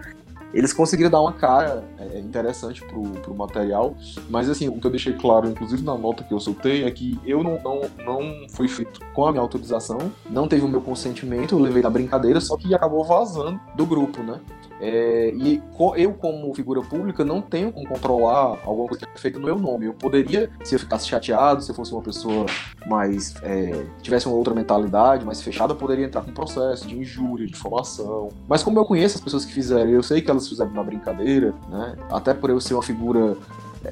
[0.55, 3.93] eles conseguiram dar uma cara é, interessante pro, pro material,
[4.29, 7.19] mas assim, o que eu deixei claro, inclusive na nota que eu soltei, é que
[7.25, 9.97] eu não, não, não fui feito com a minha autorização,
[10.29, 14.23] não teve o meu consentimento, eu levei na brincadeira, só que acabou vazando do grupo,
[14.23, 14.39] né?
[14.79, 15.61] É, e
[15.95, 19.57] eu, como figura pública, não tenho como controlar alguma coisa que é feita no meu
[19.57, 19.85] nome.
[19.85, 22.45] Eu poderia, se eu ficasse chateado, se eu fosse uma pessoa
[22.85, 23.35] mais.
[23.43, 28.29] É, tivesse uma outra mentalidade, mais fechada, poderia entrar com processo de injúria, de difamação.
[28.47, 31.53] Mas como eu conheço as pessoas que fizeram, eu sei que elas fizeram na brincadeira,
[31.69, 31.95] né?
[32.11, 33.37] Até por eu ser uma figura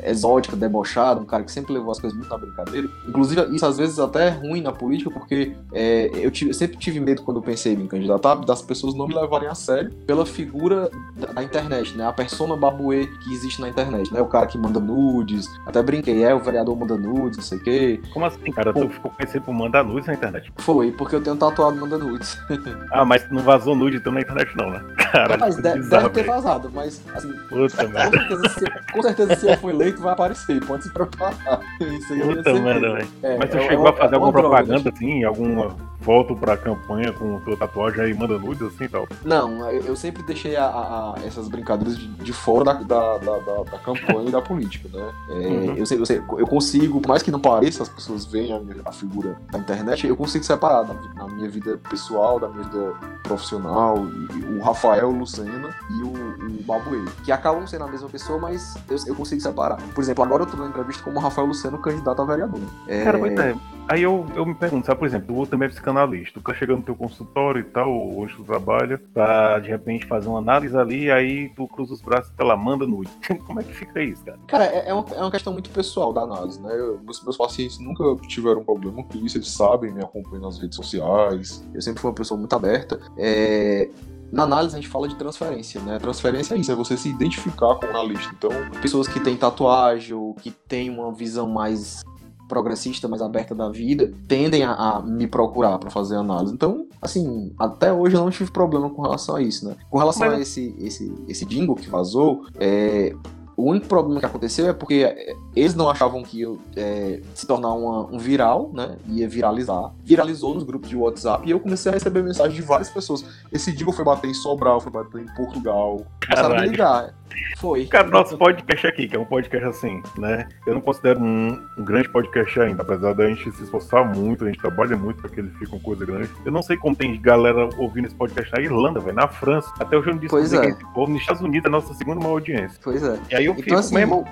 [0.03, 2.87] exótica, debochada, um cara que sempre levou as coisas muito na brincadeira.
[3.07, 6.99] Inclusive, isso às vezes até é ruim na política, porque é, eu, tive, sempre tive
[6.99, 10.25] medo quando eu pensei em me candidatar, das pessoas não me levarem a sério pela
[10.25, 10.89] figura
[11.33, 12.07] da, internet, né?
[12.07, 14.21] A persona babuê que existe na internet, né?
[14.21, 17.63] O cara que manda nudes, até brinquei, é, o vereador manda nudes, não sei o
[17.63, 18.01] quê.
[18.13, 18.73] Como assim, cara?
[18.73, 20.51] Pô, tu ficou conhecido por mandar nudes na internet?
[20.57, 22.37] Foi, porque eu tenho tatuado manda nudes.
[22.91, 24.83] ah, mas não vazou nude então na internet não, né?
[25.11, 29.47] Cara, mas deve, deve ter vazado, mas assim, Puta, com, certeza, se, com certeza se
[29.47, 31.59] eu eleito vai aparecer, pode se preparar.
[31.79, 33.07] Isso aí Puta merda, velho.
[33.21, 37.11] É, Mas tu é, chegou é, a fazer alguma propaganda assim, alguma foto pra campanha
[37.13, 39.07] com tua tatuagem aí manda nudes assim e tal?
[39.23, 43.77] Não, eu sempre deixei a, a, essas brincadeiras de, de fora da, da, da, da,
[43.79, 45.13] campanha e da política, né?
[45.29, 45.75] É, uhum.
[45.75, 48.89] eu, sei, eu, sei, eu consigo, por mais que não pareça, as pessoas veem a,
[48.89, 52.93] a figura da internet, eu consigo separar na, na, minha vida pessoal, da minha vida
[53.23, 58.75] profissional, o Rafael Lucena e o, o Babuê, que acabam sendo a mesma pessoa, mas
[58.89, 59.77] eu, eu consigo separar.
[59.93, 62.61] Por exemplo, agora eu tô na entrevista como Rafael Luceno, candidato a vereador.
[62.87, 63.03] É...
[63.03, 63.55] Cara, pois é.
[63.87, 66.77] Aí eu, eu me pergunto, sabe, por exemplo, o também é psicanalista, tu tá chegando
[66.77, 71.11] no teu consultório e tal, onde tu trabalha, pra de repente fazer uma análise ali,
[71.11, 73.11] aí tu cruza os braços e ela manda nude.
[73.45, 74.39] Como é que fica isso, cara?
[74.47, 76.73] Cara, é, é, uma, é uma questão muito pessoal da análise, né?
[76.73, 80.77] Eu, meus, meus pacientes nunca tiveram problema com isso, eles sabem, me acompanham nas redes
[80.77, 82.99] sociais, eu sempre fui uma pessoa muito aberta.
[83.17, 83.89] É,
[84.31, 85.99] na análise a gente fala de transferência, né?
[85.99, 88.33] Transferência é isso, é você se identificar com o analista.
[88.35, 88.49] Então,
[88.81, 92.01] pessoas que têm tatuagem ou que têm uma visão mais
[92.47, 96.53] progressista, mais aberta da vida, tendem a, a me procurar para fazer análise.
[96.53, 99.75] Então, assim, até hoje eu não tive problema com relação a isso, né?
[99.89, 100.37] Com relação Mas...
[100.37, 103.13] a esse, esse, esse jingle que vazou, é,
[103.55, 107.73] o único problema que aconteceu é porque eles não achavam que ia é, se tornar
[107.73, 108.97] uma, um viral, né?
[109.07, 109.91] Ia viralizar.
[110.03, 113.23] Viralizou nos grupos de WhatsApp e eu comecei a receber mensagens de várias pessoas.
[113.51, 116.01] Esse dia foi bater em Sobral, foi bater em Portugal.
[116.25, 117.13] Começaram a me ligar.
[117.57, 117.85] Foi.
[117.85, 120.47] Cara, nosso podcast aqui, que é um podcast assim, né?
[120.65, 124.47] Eu não considero um, um, grande podcast ainda, apesar da gente se esforçar muito, a
[124.47, 126.29] gente trabalha muito para que ele fique uma coisa grande.
[126.45, 129.71] Eu não sei como tem galera ouvindo esse podcast na Irlanda, velho, na França.
[129.79, 130.73] Até hoje eu não disse pois é.
[130.93, 132.79] povo, nos Estados Unidos é a nossa segunda maior audiência.
[132.83, 133.19] Pois é.
[133.31, 134.25] E aí eu então, fico assim, mesmo.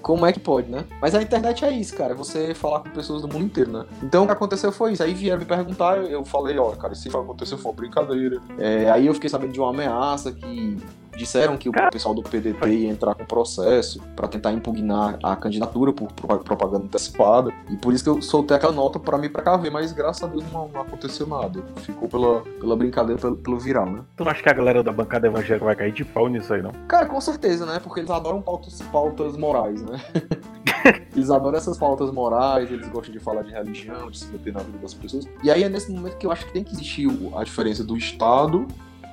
[0.00, 0.84] Como é que pode, né?
[1.02, 2.12] Mas a internet é isso, cara.
[2.12, 3.84] É você falar com pessoas do mundo inteiro, né?
[4.02, 5.02] Então o que aconteceu foi isso.
[5.02, 8.40] Aí vieram me perguntar, eu falei, ó, cara, isso aconteceu foi uma brincadeira.
[8.58, 10.78] É, aí eu fiquei sabendo de uma ameaça que
[11.18, 15.92] disseram que o pessoal do PDT ia entrar com processo para tentar impugnar a candidatura
[15.92, 17.52] por propaganda antecipada.
[17.68, 20.44] E por isso que eu soltei aquela nota para me precaver, mas graças a Deus
[20.52, 21.62] não, não, aconteceu nada.
[21.78, 24.00] Ficou pela, pela brincadeira, pelo, pelo viral, né?
[24.16, 26.62] Tu não acha que a galera da bancada evangélica vai cair de pau nisso aí,
[26.62, 26.70] não?
[26.86, 27.80] Cara, com certeza, né?
[27.82, 30.00] Porque eles adoram pautas, pautas morais, né?
[31.16, 34.60] eles adoram essas pautas morais, eles gostam de falar de religião, de se meter na
[34.60, 35.26] vida das pessoas.
[35.42, 37.96] E aí é nesse momento que eu acho que tem que existir a diferença do
[37.96, 38.68] Estado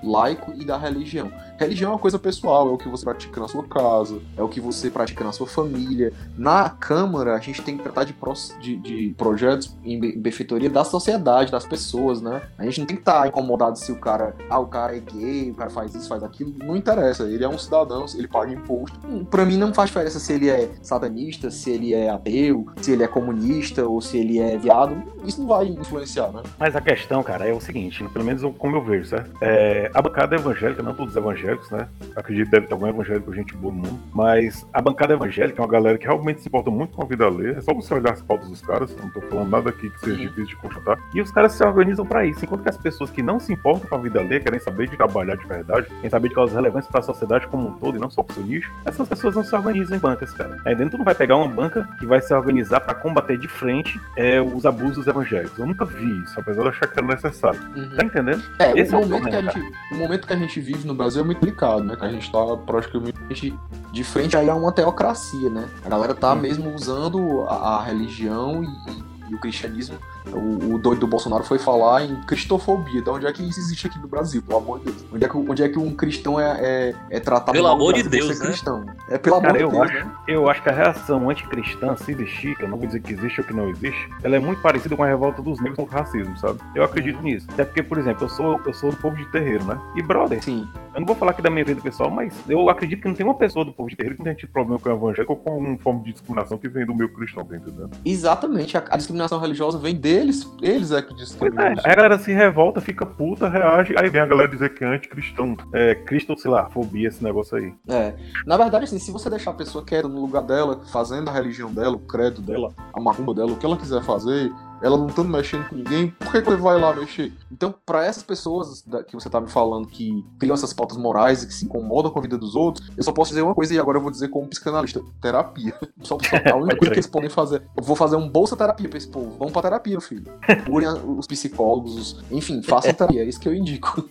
[0.05, 1.31] laico e da religião.
[1.57, 4.47] Religião é uma coisa pessoal, é o que você pratica na sua casa, é o
[4.47, 6.11] que você pratica na sua família.
[6.37, 8.15] Na Câmara, a gente tem que tratar de,
[8.59, 12.41] de, de projetos em benfeitoria da sociedade, das pessoas, né?
[12.57, 14.99] A gente não tem que estar tá incomodado se o cara, ah, o cara é
[14.99, 16.53] gay, o cara faz isso, faz aquilo.
[16.63, 18.99] Não interessa, ele é um cidadão, ele paga imposto.
[19.29, 23.03] Pra mim não faz diferença se ele é satanista, se ele é ateu, se ele
[23.03, 25.01] é comunista ou se ele é viado.
[25.23, 26.43] Isso não vai influenciar, né?
[26.59, 29.31] Mas a questão, cara, é o seguinte, pelo menos como eu vejo, certo?
[29.41, 31.88] É, a bancada evangélica, não todos evangélicos, né?
[32.15, 33.99] Acredito que deve ter algum evangélico, gente boa no mundo.
[34.13, 37.25] Mas a bancada evangélica é uma galera que realmente se importa muito com a vida
[37.25, 37.58] alheia.
[37.58, 40.17] É só você olhar as pautas dos caras, não tô falando nada aqui que seja
[40.17, 40.97] difícil de constatar.
[41.13, 42.43] E os caras se organizam para isso.
[42.43, 44.97] Enquanto que as pessoas que não se importam com a vida alheia, querem saber de
[44.97, 47.99] trabalhar de verdade, querem saber de causas relevantes para a sociedade como um todo e
[47.99, 50.58] não só pro seu nicho, essas pessoas não se organizam em bancas, cara.
[50.65, 53.47] Aí dentro tu não vai pegar uma banca que vai se organizar para combater de
[53.47, 55.58] frente é, os abusos evangélicos.
[55.58, 57.60] Eu nunca vi isso, apesar de achar que era necessário.
[57.75, 57.89] Uhum.
[57.95, 58.43] Tá entendendo?
[58.60, 60.88] É, Esse o, é o, momento que a gente, o momento que a gente vive
[60.88, 61.95] no Brasil é muito delicado, né?
[61.95, 63.53] Que a gente tá praticamente
[63.91, 65.67] de frente aí a uma teocracia, né?
[65.83, 66.41] A galera tá uhum.
[66.41, 69.97] mesmo usando a, a religião e, e o cristianismo
[70.31, 72.99] o, o, doido do Bolsonaro foi falar em cristofobia.
[72.99, 75.05] Então, onde é que isso existe aqui no Brasil, pelo amor de Deus?
[75.13, 78.03] Onde é que, onde é que um cristão é, é, é tratado Pelo amor de
[78.03, 78.47] Deus, né?
[78.47, 78.85] cristão?
[79.09, 79.89] É pelo Cara, amor eu de Deus.
[79.89, 80.15] Acho, né?
[80.27, 83.41] Eu acho que a reação anticristã, se existir, que eu não vou dizer que existe
[83.41, 85.99] ou que não existe, ela é muito parecida com a revolta dos negros contra o
[86.01, 86.59] racismo, sabe?
[86.73, 87.47] Eu acredito nisso.
[87.51, 89.79] Até porque, por exemplo, eu sou, eu sou do povo de terreiro, né?
[89.95, 90.67] E, brother, Sim.
[90.93, 93.25] eu não vou falar aqui da minha vida pessoal, mas eu acredito que não tem
[93.25, 95.51] uma pessoa do povo de terreiro que tenha tido problema com o evangélico ou com
[95.51, 97.91] alguma forma de discriminação que vem do meu cristão, tá entendendo?
[98.03, 98.77] Exatamente.
[98.77, 100.14] A, a discriminação religiosa vem deles.
[100.62, 101.65] Eles é que discriminam.
[101.65, 104.88] É, a galera se revolta, fica puta, reage, aí vem a galera dizer que é
[104.88, 105.58] anticristão.
[105.73, 107.73] É, Cristo, sei lá, fobia, esse negócio aí.
[107.88, 108.13] É.
[108.45, 111.73] Na verdade, assim, se você deixar a pessoa quieta no lugar dela, fazendo a religião
[111.73, 115.29] dela, o credo dela, a macumba dela, o que ela quiser fazer, ela não estando
[115.29, 117.33] mexendo com ninguém, por que, que ele vai lá mexer?
[117.51, 121.47] Então, para essas pessoas que você tá me falando que criam essas pautas morais e
[121.47, 123.79] que se incomodam com a vida dos outros, eu só posso dizer uma coisa e
[123.79, 125.73] agora eu vou dizer como psicanalista: terapia.
[126.03, 127.63] Só, só a única coisa que eles podem fazer.
[127.75, 129.35] Eu vou fazer um bolsa terapia pra esse povo.
[129.39, 130.25] Vamos pra terapia, filho.
[130.45, 132.31] Procurem os psicólogos, os...
[132.31, 133.23] enfim, façam terapia.
[133.23, 134.07] É isso que eu indico.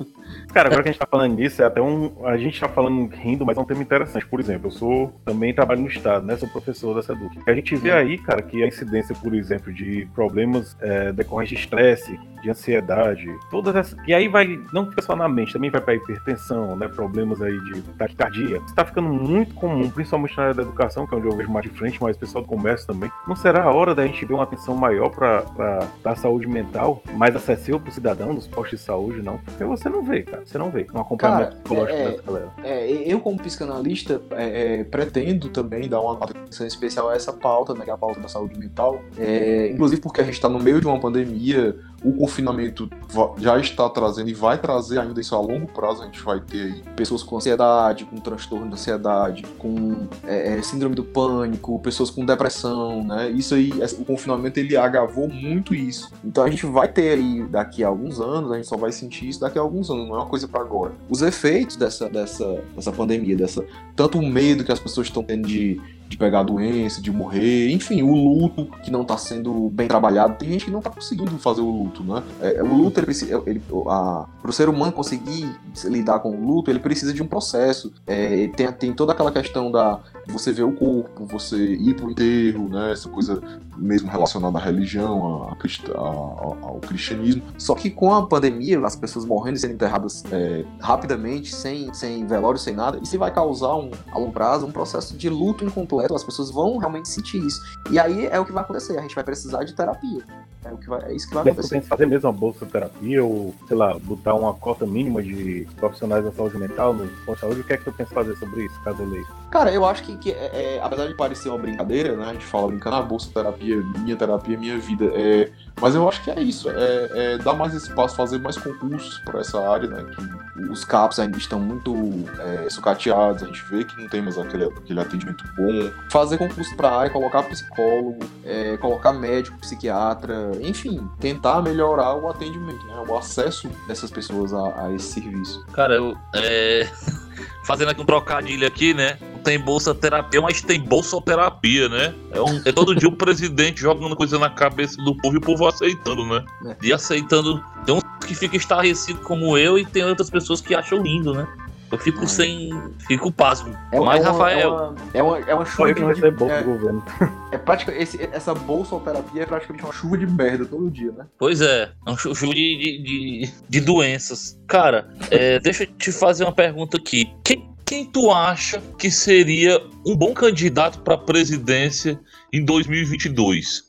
[0.52, 2.26] Cara, agora que a gente tá falando disso, é até um.
[2.26, 4.26] A gente tá falando rindo, mas é um tema interessante.
[4.26, 6.36] Por exemplo, eu sou também trabalho no Estado, né?
[6.36, 7.38] Sou professor da SEDUC.
[7.46, 11.64] A gente vê aí, cara, que a incidência, por exemplo, de problemas é, decorrentes de
[11.64, 13.96] estresse, de ansiedade, todas essas.
[14.06, 16.88] E aí vai, não fica só na mente, também vai pra hipertensão, né?
[16.88, 18.58] Problemas aí de taquicardia.
[18.66, 21.50] Isso tá ficando muito comum, principalmente na área da educação, que é onde eu vejo
[21.50, 23.10] mais de frente, mas o pessoal do comércio também.
[23.26, 27.02] Não será a hora da gente ver uma atenção maior pra, pra dar saúde mental
[27.14, 29.38] mais acessível pro cidadão dos postos de saúde, não?
[29.38, 30.44] Porque você não vê, cara.
[30.44, 32.48] Você não vê um acompanhamento Cara, psicológico é- dessa galera.
[32.62, 37.72] É, eu, como psicanalista, é, é, pretendo também dar uma atenção especial a essa pauta,
[37.72, 39.00] né, que é a pauta da saúde mental.
[39.18, 42.90] É, inclusive porque a gente está no meio de uma pandemia, o confinamento
[43.38, 46.02] já está trazendo e vai trazer ainda isso a longo prazo.
[46.02, 50.62] A gente vai ter aí pessoas com ansiedade, com transtorno de ansiedade, com é, é,
[50.62, 53.30] síndrome do pânico, pessoas com depressão, né?
[53.30, 56.12] Isso aí, esse- o confinamento ele agravou muito isso.
[56.22, 59.26] Então a gente vai ter aí daqui a alguns anos, a gente só vai sentir
[59.30, 60.92] isso daqui a alguns anos, não é uma coisa para agora.
[61.08, 63.64] Os efeitos dessa, dessa, dessa pandemia, dessa
[63.96, 65.80] tanto o medo que as pessoas estão tendo de,
[66.14, 70.36] de pegar a doença, de morrer, enfim, o luto que não está sendo bem trabalhado.
[70.38, 72.22] Tem gente que não está conseguindo fazer o luto, né?
[72.40, 75.48] É, o luto, ele, precisa- para o ser humano conseguir
[75.84, 77.92] lidar com o luto, ele precisa de um processo.
[78.06, 82.68] É, tem, tem toda aquela questão da você ver o corpo, você ir pro enterro,
[82.68, 82.92] né?
[82.92, 83.40] Essa coisa
[83.76, 85.56] mesmo relacionada à religião, à-
[85.96, 87.42] ao, ao cristianismo.
[87.58, 92.26] Só que com a pandemia, as pessoas morrendo e sendo enterradas é, rapidamente, sem, sem
[92.26, 96.14] velório, sem nada, isso vai causar um, a longo prazo um processo de luto incompleto.
[96.14, 97.60] As pessoas vão realmente sentir isso.
[97.90, 98.98] E aí é o que vai acontecer.
[98.98, 100.24] A gente vai precisar de terapia.
[100.64, 101.80] É, o que vai, é isso que vai Deve acontecer.
[101.82, 106.24] fazer mesmo uma bolsa de terapia ou, sei lá, botar uma cota mínima de profissionais
[106.24, 107.60] da saúde mental no posto de saúde.
[107.60, 109.28] O que é que tu pensa fazer sobre isso, caso eleito?
[109.50, 112.26] Cara, eu acho que, que é, é, apesar de parecer uma brincadeira, né?
[112.26, 115.04] A gente fala brincando, ah, bolsa terapia, minha terapia, minha vida.
[115.14, 116.70] É, mas eu acho que é isso.
[116.70, 120.04] É, é dar mais espaço, fazer mais concursos para essa área, né?
[120.04, 121.94] Que os CAPs ainda estão muito
[122.38, 125.90] é, sucateados, a gente vê que não tem mais aquele, aquele atendimento bom.
[126.10, 132.28] Fazer concurso para a área, colocar psicólogo, é, colocar médico, psiquiatra, enfim, tentar melhorar o
[132.28, 133.04] atendimento, né?
[133.08, 135.64] O acesso dessas pessoas a, a esse serviço.
[135.72, 136.16] Cara, eu.
[136.34, 136.88] É...
[137.64, 139.18] Fazendo aqui um trocadilho aqui, né?
[139.44, 142.14] Tem bolsa terapia, mas tem bolsoterapia, né?
[142.32, 145.40] É, um- é todo dia o presidente jogando coisa na cabeça do povo e o
[145.40, 146.44] povo aceitando, né?
[146.66, 146.76] É.
[146.82, 147.62] E aceitando.
[147.84, 151.46] Tem uns que ficam estarrecidos como eu e tem outras pessoas que acham lindo, né?
[151.92, 152.26] Eu fico É.
[152.26, 152.70] sem.
[153.06, 153.76] Fico pasmo.
[153.92, 154.60] É, mas, é uma, Rafael.
[154.60, 157.04] É uma, é uma, é uma chuva de, bolsa é, do governo.
[157.52, 161.26] é prática, esse, essa bolsoterapia é praticamente uma chuva de merda todo dia, né?
[161.38, 164.58] Pois é, é um chu- chuva de, de, de, de doenças.
[164.66, 167.30] Cara, é, deixa eu te fazer uma pergunta aqui.
[167.44, 172.18] Quem, quem tu acha que seria um bom candidato pra presidência
[172.52, 173.84] em 2022?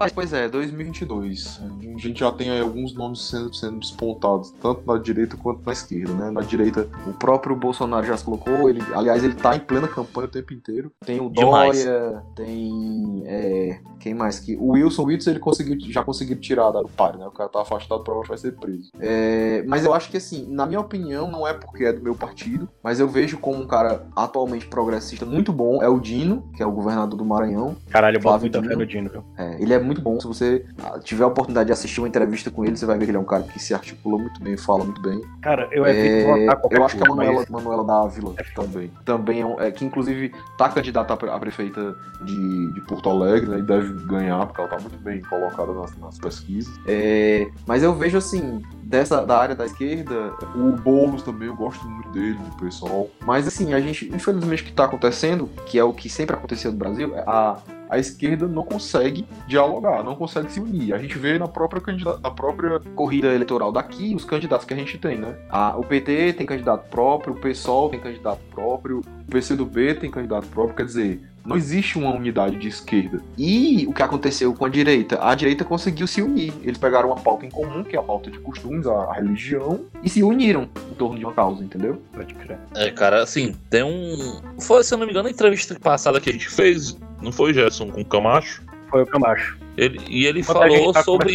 [0.00, 1.60] Rapaz, pois é, 2022.
[1.94, 5.72] A gente já tem aí alguns nomes sendo, sendo despontados, tanto na direita quanto na
[5.72, 6.30] esquerda, né?
[6.30, 10.26] Na direita, o próprio Bolsonaro já se colocou, ele, aliás, ele tá em plena campanha
[10.26, 10.90] o tempo inteiro.
[11.04, 11.84] Tem o Demais.
[11.84, 13.24] Dória, tem.
[13.26, 14.40] é, quem mais?
[14.40, 17.26] que O Wilson Witts ele conseguiu, já conseguiu tirar do páreo, né?
[17.26, 18.90] O cara tá afastado, provavelmente vai ser preso.
[18.98, 22.14] É, mas eu acho que, assim, na minha opinião, não é porque é do meu
[22.14, 26.62] partido, mas eu vejo como um cara atualmente progressista muito bom, é o Dino, que
[26.62, 27.76] é o governador do Maranhão.
[27.90, 29.24] Caralho, eu boto muita fé no Dino, viu?
[29.36, 30.18] É, ele é muito bom.
[30.20, 33.04] Se você ah, tiver a oportunidade de assistir uma entrevista com ele, você vai ver
[33.04, 35.20] que ele é um cara que se articula muito bem, fala muito bem.
[35.42, 38.90] Cara, eu evito É, eu acho que a coisa, Manuela, mas- Manuela Dávila também.
[39.04, 43.50] Também é, um- é que inclusive tá candidata a a prefeita de, de Porto Alegre,
[43.50, 46.72] né, e deve ganhar, porque ela tá muito bem colocada nas, nas pesquisas.
[46.86, 51.88] É, mas eu vejo assim, dessa da área da esquerda, o Boulos também, eu gosto
[51.88, 53.08] muito dele, do pessoal.
[53.24, 56.72] Mas assim, a gente, infelizmente, o que tá acontecendo, que é o que sempre aconteceu
[56.72, 57.58] no Brasil, é a
[57.90, 60.94] a esquerda não consegue dialogar, não consegue se unir.
[60.94, 61.82] A gente vê na própria,
[62.22, 65.34] na própria corrida eleitoral daqui os candidatos que a gente tem, né?
[65.50, 70.46] A- o PT tem candidato próprio, o PSOL tem candidato próprio, o PCdoB tem candidato
[70.46, 73.20] próprio, quer dizer, não existe uma unidade de esquerda.
[73.36, 75.18] E o que aconteceu com a direita?
[75.20, 76.52] A direita conseguiu se unir.
[76.62, 80.08] Eles pegaram uma pauta em comum, que é a pauta de costumes, a, religião, e
[80.08, 82.00] se uniram em torno de uma causa, entendeu?
[82.12, 82.58] Pode crer.
[82.74, 84.40] É, cara, assim, tem um.
[84.60, 87.54] Foi, se eu não me engano, a entrevista passada que a gente fez, não foi,
[87.54, 88.62] Gerson, com o Camacho?
[88.90, 89.58] Foi o Camacho.
[89.76, 91.34] Ele, e ele gente falou tá sobre,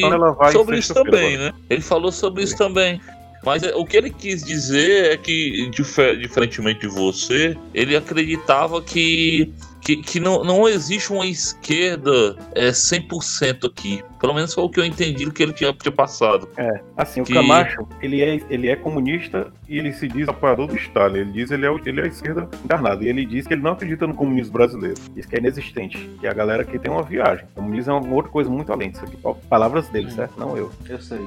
[0.52, 1.54] sobre isso também, né?
[1.70, 3.02] Ele falou sobre isso também.
[3.44, 8.82] Mas é, o que ele quis dizer é que, dife- diferentemente de você, ele acreditava
[8.82, 9.54] que,
[9.86, 14.04] que, que não, não existe uma esquerda é, 100% aqui.
[14.20, 16.50] Pelo menos foi o que eu entendi do que ele tinha, tinha passado.
[16.58, 20.68] É, assim, Que- o Camacho, ele é, ele é comunista e ele se diz apoiador
[20.68, 21.20] do Stalin.
[21.20, 23.04] Ele diz que ele é, o- ele é a esquerda encarnada.
[23.04, 25.00] E ele diz que ele não acredita no comunismo brasileiro.
[25.16, 25.98] Diz que é inexistente.
[26.20, 27.46] Que é a galera que tem uma viagem.
[27.56, 29.18] O comunismo é uma outra coisa muito além disso aqui.
[29.48, 30.34] Palavras dele, certo?
[30.40, 30.72] Não eu.
[30.90, 31.22] Eu sei.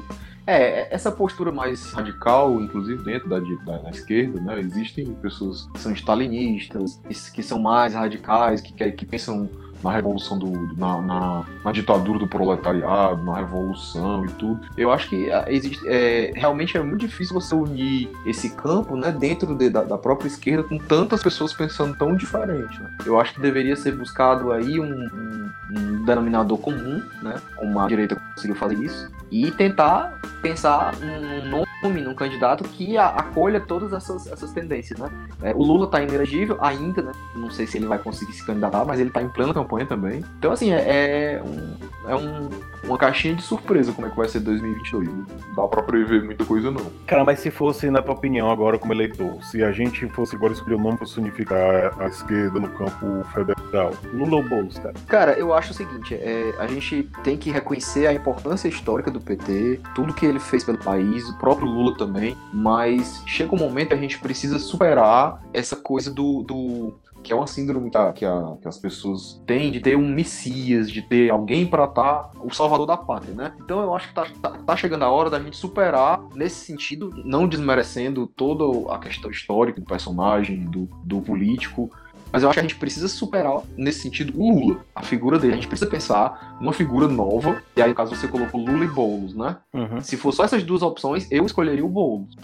[0.51, 4.59] É, essa postura mais radical, inclusive dentro da, da, da esquerda, né?
[4.59, 6.99] Existem pessoas que são stalinistas,
[7.35, 9.47] que, são mais radicais, que, que pensam
[9.83, 10.75] na revolução do.
[10.77, 14.61] Na, na, na ditadura do proletariado, na revolução e tudo.
[14.77, 15.81] Eu acho que ah, existe.
[15.87, 20.29] é, realmente é muito difícil você unir esse campo, né, dentro de- da, da própria
[20.29, 22.81] esquerda, com tantas pessoas pensando tão diferente.
[22.81, 22.91] né?
[23.05, 27.35] Eu acho que deveria ser buscado aí um, um- um denominador comum, né?
[27.57, 33.61] Como a direita conseguiu fazer isso, e tentar pensar num nome, num candidato que acolha
[33.61, 35.09] todas essas, essas tendências, né?
[35.43, 37.13] É, o Lula tá inelegível ainda, né?
[37.37, 40.25] Não sei se ele vai conseguir se candidatar, mas ele tá em plena campanha também.
[40.39, 42.49] Então, assim, é, é, um- é um-
[42.89, 45.09] uma caixinha de surpresa como é que vai ser 2022.
[45.09, 45.25] Não
[45.55, 46.85] dá pra prever muita coisa, não.
[47.07, 50.53] Cara, mas se fosse, na tua opinião, agora como eleitor, se a gente fosse agora
[50.53, 54.95] escolher o nome pra unificar a esquerda no campo federal, Lula ou Boulos, cara?
[55.07, 59.21] Cara, eu acho o seguinte, é, a gente tem que reconhecer a importância histórica do
[59.21, 63.89] PT, tudo que ele fez pelo país, o próprio Lula também, mas chega um momento
[63.89, 66.95] que a gente precisa superar essa coisa do, do
[67.29, 70.91] que é uma síndrome tá, que, a- que as pessoas têm de ter um messias,
[70.91, 73.53] de ter alguém pra estar o salvador da pátria, né?
[73.61, 77.13] Então eu acho que tá, tá- tá chegando a hora da gente superar nesse sentido,
[77.25, 81.91] Não desmerecendo toda a questão histórica do personagem, do, do político,
[82.33, 85.53] mas eu acho que a gente precisa superar nesse sentido o Lula, a figura dele.
[85.53, 88.89] A gente precisa pensar numa figura nova, e aí no caso você colocou Lula e
[88.89, 89.57] Boulos, né?
[89.75, 90.01] Uhum.
[90.01, 92.35] Se for só essas duas opções, eu escolheria o Boulos.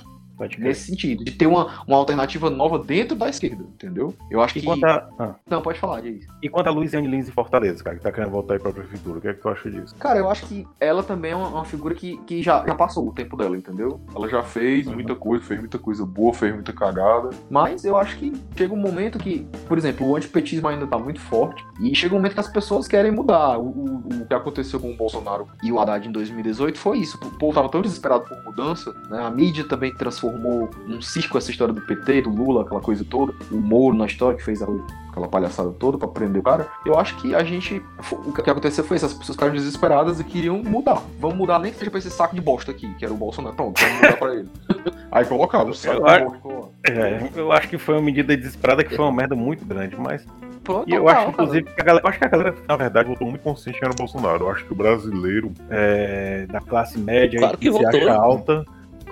[0.59, 4.14] Nesse sentido, de ter uma, uma alternativa nova dentro da esquerda, entendeu?
[4.30, 4.66] Eu acho E que.
[4.66, 6.26] quanto a, ah, Não, pode falar, diz.
[6.43, 9.18] e quanto a Luiziane Lins em Fortaleza, cara, que tá querendo voltar aí pra prefeitura,
[9.18, 9.95] o que é que tu acha disso?
[9.97, 13.09] Cara, eu acho que ela também é uma, uma figura que, que já, já passou
[13.09, 14.01] o tempo dela, entendeu?
[14.14, 14.95] ela já fez Uhum.
[14.95, 17.30] muita coisa, fez muita coisa boa, fez muita cagada.
[17.49, 21.20] Mas eu acho que chega um momento que, por exemplo, o antipetismo ainda tá muito
[21.20, 23.59] forte e chega um momento que as pessoas querem mudar.
[23.59, 27.18] O, o- O que aconteceu com o Bolsonaro e o Haddad em 2018 foi isso.
[27.22, 29.22] O povo tava tão desesperado por mudança, né?
[29.24, 33.32] A mídia também transformou num circo essa história do PT, do Lula, aquela coisa toda.
[33.50, 34.66] O Moro na história que fez a-
[35.10, 36.66] aquela palhaçada toda pra prender o cara.
[36.84, 37.82] Eu acho que a gente.
[38.12, 41.00] O que aconteceu foi isso, as pessoas ficaram desesperadas e queriam mudar.
[41.20, 43.54] Vamos mudar nem que seja pra esse saco de bosta aqui, que era o Bolsonaro.
[43.54, 44.48] Pronto, vamos mudar pra ele.
[45.12, 46.74] Aí colocaram o saco Eu de bosta.
[46.86, 50.26] É, eu acho que foi uma medida desesperada que foi uma merda muito grande, mas.
[50.64, 52.04] Pronto, E eu acho, inclusive, que a galera.
[52.04, 54.44] Eu acho que a galera, na verdade, votou muito consciente que era o Bolsonaro.
[54.46, 58.00] Eu acho que o brasileiro é, da classe média Claro e que se votou.
[58.00, 58.64] acha alta.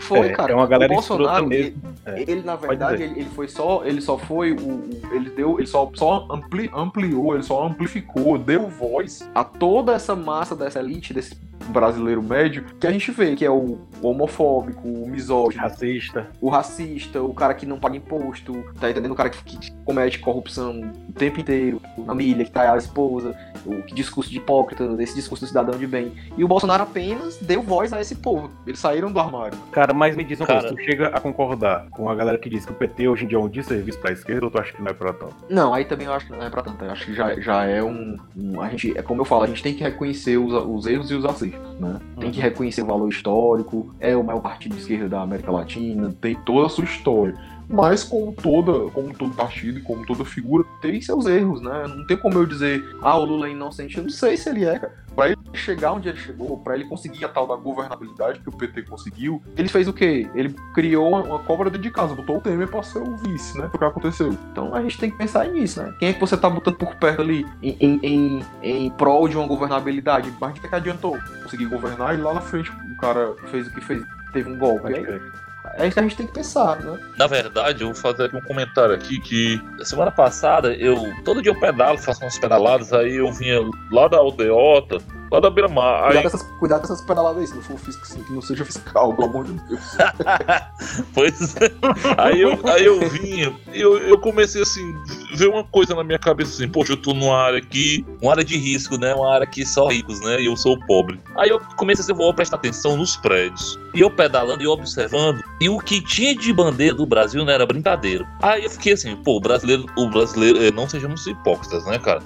[0.03, 0.53] Foi, é, cara.
[0.53, 1.95] é uma galera o Bolsonaro, escrota ele, mesmo.
[2.07, 2.21] É.
[2.23, 3.83] ele, na verdade, ele, ele foi só.
[3.85, 4.57] Ele só foi o.
[4.57, 9.93] o- Ele deu, ele só, só ampli- ampliou, ele só amplificou, deu voz a toda
[9.93, 11.35] essa massa dessa elite, desse
[11.73, 16.27] brasileiro médio que a gente vê, que é o homofóbico, o misógino, Racista.
[16.41, 19.13] o racista, o cara que não paga imposto, tá entendendo?
[19.13, 23.35] O cara que, que comete corrupção o tempo inteiro, a família, que tá a esposa,
[23.65, 26.13] o que discurso de hipócrita, esse discurso do cidadão de bem.
[26.37, 28.51] E o Bolsonaro apenas deu voz a esse povo.
[28.67, 29.57] Eles saíram do armário.
[29.73, 30.61] Cara, mas me diz uma Cara.
[30.61, 33.29] coisa, tu chega a concordar com a galera que diz que o PT hoje em
[33.29, 35.35] dia é um desserviço pra esquerda ou tu acha que não é pra tanto?
[35.49, 36.85] Não, aí também eu acho que não é pra tanto.
[36.85, 39.47] Eu acho que já, já é um, um- A gente, é como eu falo, a
[39.47, 42.01] gente tem que reconhecer os, os erros e os acertos, né?
[42.19, 46.15] Tem que reconhecer o valor histórico, é o maior partido de esquerda da América Latina,
[46.21, 47.35] tem toda a sua história.
[47.73, 51.87] Mas como toda, como todo partido e como toda figura, tem seus erros, né?
[51.89, 53.97] Não tem como eu dizer, ah, o Lula é inocente.
[53.97, 55.03] Eu não sei se ele é, cara.
[55.15, 58.53] Pra ele chegar onde ele chegou, pra ele conseguir a tal da governabilidade que o
[58.53, 60.29] PT conseguiu, ele fez o quê?
[60.35, 63.59] Ele criou uma, uma cobra dentro de casa, botou o Temer pra ser o vice,
[63.59, 63.69] né?
[63.69, 64.37] Foi o que aconteceu.
[64.51, 65.95] Então a gente tem que pensar nisso, né?
[65.99, 69.37] Quem é que você tá botando por perto ali em, em, em, em prol de
[69.37, 70.33] uma governabilidade?
[70.41, 71.19] Mas de que adiantou?
[71.43, 74.03] Conseguir governar e lá na frente o cara fez o que fez,
[74.33, 74.95] teve um golpe.
[74.95, 75.42] Aí.
[75.77, 76.99] É isso que a gente tem que pensar, né?
[77.17, 81.53] Na verdade, eu vou fazer aqui um comentário aqui que semana passada eu todo dia
[81.53, 83.61] eu pedalo, faço umas pedaladas, aí eu vinha
[83.91, 84.99] lá da aldeota,
[85.33, 88.23] lá da beira-mar, Cuidado aí dessas, cuidado com essas pedaladas aí, se não for fiscal,
[88.23, 89.81] que não seja fiscal, pelo amor de Deus.
[91.15, 91.71] Pois é.
[92.19, 94.95] Aí eu, aí eu vinha eu, eu comecei assim,
[95.35, 98.45] ver uma coisa na minha cabeça assim, poxa, eu tô numa área aqui, uma área
[98.45, 99.15] de risco, né?
[99.15, 100.41] Uma área que só ricos, né?
[100.41, 101.21] E eu sou pobre.
[101.37, 103.79] Aí eu comecei assim, vou prestar atenção nos prédios.
[103.95, 105.43] E eu pedalando e observando.
[105.61, 108.27] E o que tinha de bandeira do Brasil não era brincadeira.
[108.43, 112.23] Aí eu fiquei assim, pô, o brasileiro, o brasileiro, eh, não sejamos hipócritas, né, cara?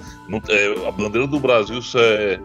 [0.49, 2.39] Eh, a bandeira do Brasil só é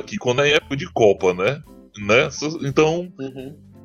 [0.00, 1.62] aqui quando é época de Copa, né?
[1.98, 2.28] né?
[2.62, 3.12] Então,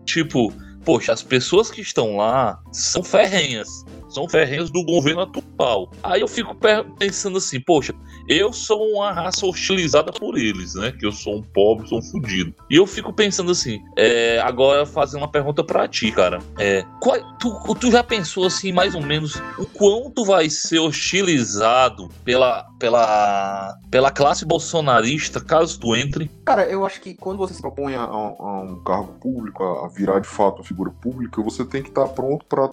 [0.05, 3.67] Tipo, poxa, as pessoas que estão lá são ferrenhas.
[4.15, 5.91] São ferrenhas do governo atual.
[6.01, 7.93] Aí eu fico pe- pensando assim, poxa,
[8.29, 10.93] eu sou uma raça hostilizada por eles, né?
[10.97, 12.53] Que eu sou um pobre, sou um fudido.
[12.69, 16.39] E eu fico pensando assim, é, agora fazer uma pergunta pra ti, cara.
[16.57, 22.07] É, qual- tu, tu já pensou assim, mais ou menos, o quanto vai ser hostilizado
[22.23, 26.31] pela, pela, pela classe bolsonarista caso tu entre?
[26.45, 30.19] Cara, eu acho que quando você se propõe a, a um cargo público, a virar
[30.19, 32.69] de fato uma figura pública, você tem que estar pronto para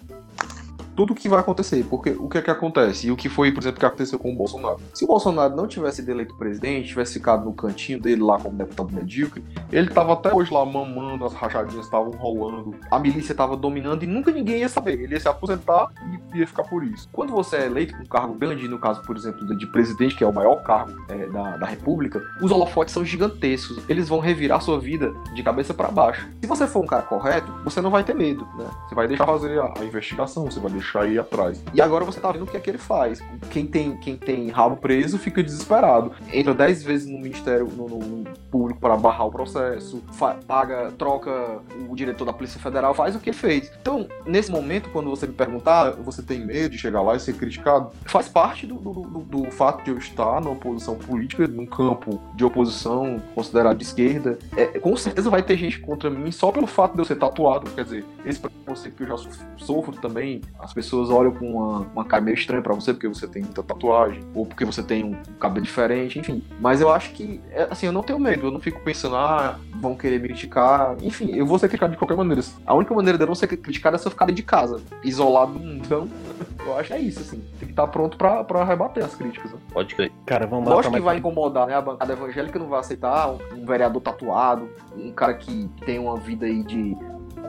[0.95, 1.85] tudo que vai acontecer.
[1.89, 3.07] Porque o que é que acontece?
[3.07, 4.81] E o que foi, por exemplo, que aconteceu com o Bolsonaro?
[4.95, 8.93] Se o Bolsonaro não tivesse eleito presidente, tivesse ficado no cantinho dele lá como deputado
[8.93, 14.03] medíocre, ele tava até hoje lá mamando, as rachadinhas estavam rolando, a milícia tava dominando
[14.03, 15.01] e nunca ninguém ia saber.
[15.01, 15.89] Ele ia se aposentar
[16.35, 17.09] e ia ficar por isso.
[17.13, 20.25] Quando você é eleito com um cargo grande, no caso, por exemplo, de presidente, que
[20.25, 23.83] é o maior cargo é, da, da república, os holofotes são gigantescos.
[23.89, 26.29] Eles vão revirar sua vida de cabeça para baixo.
[26.41, 28.69] Se você for um cara correto, você não vai ter medo, né?
[28.89, 31.63] Você vai deixar fazer a, a investigação, você vai deixar ir atrás.
[31.73, 33.23] E agora você tá vendo o que é que ele faz.
[33.51, 36.13] Quem tem, quem tem rabo preso fica desesperado.
[36.33, 40.03] Entra 10 vezes no Ministério no, no Público para barrar o processo,
[40.47, 41.59] paga, troca
[41.89, 43.71] o diretor da Polícia Federal, faz o que fez.
[43.81, 47.35] Então, nesse momento, quando você me perguntar, você tem medo de chegar lá e ser
[47.35, 47.91] criticado?
[48.05, 52.21] Faz parte do, do, do- do fato de eu estar numa posição política, num campo
[52.35, 54.39] de oposição considerado de esquerda.
[54.57, 57.71] É, com certeza vai ter gente contra mim só pelo fato de eu ser tatuado.
[57.71, 61.81] Quer dizer, esse preconceito que eu já sof- sofro também, as pessoas olham com uma,
[61.95, 65.05] uma cara meio estranha pra você porque você tem muita tatuagem, ou porque você tem
[65.05, 66.43] um cabelo diferente, enfim.
[66.61, 69.59] Mas eu acho que, é, assim, eu não tenho medo, eu não fico pensando, ah,
[69.81, 70.97] vão querer me criticar.
[71.03, 72.43] Enfim, eu vou ser criticado de qualquer maneira.
[72.67, 74.81] A única maneira de eu não ser criticado é se eu ficar dentro de casa,
[75.03, 75.83] isolado do mundo.
[75.85, 76.09] Então,
[76.67, 77.39] eu acho que é isso, assim.
[77.59, 79.53] Tem que estar pronto pra, pra rebater as críticas.
[79.53, 79.59] Né?
[79.73, 80.13] Pode crer.
[80.27, 80.77] Cara, vamos lá.
[80.77, 81.75] Lógico que vai incomodar, né?
[81.75, 86.17] A bancada evangélica não vai aceitar um, um vereador tatuado, um cara que tem uma
[86.17, 86.97] vida aí de,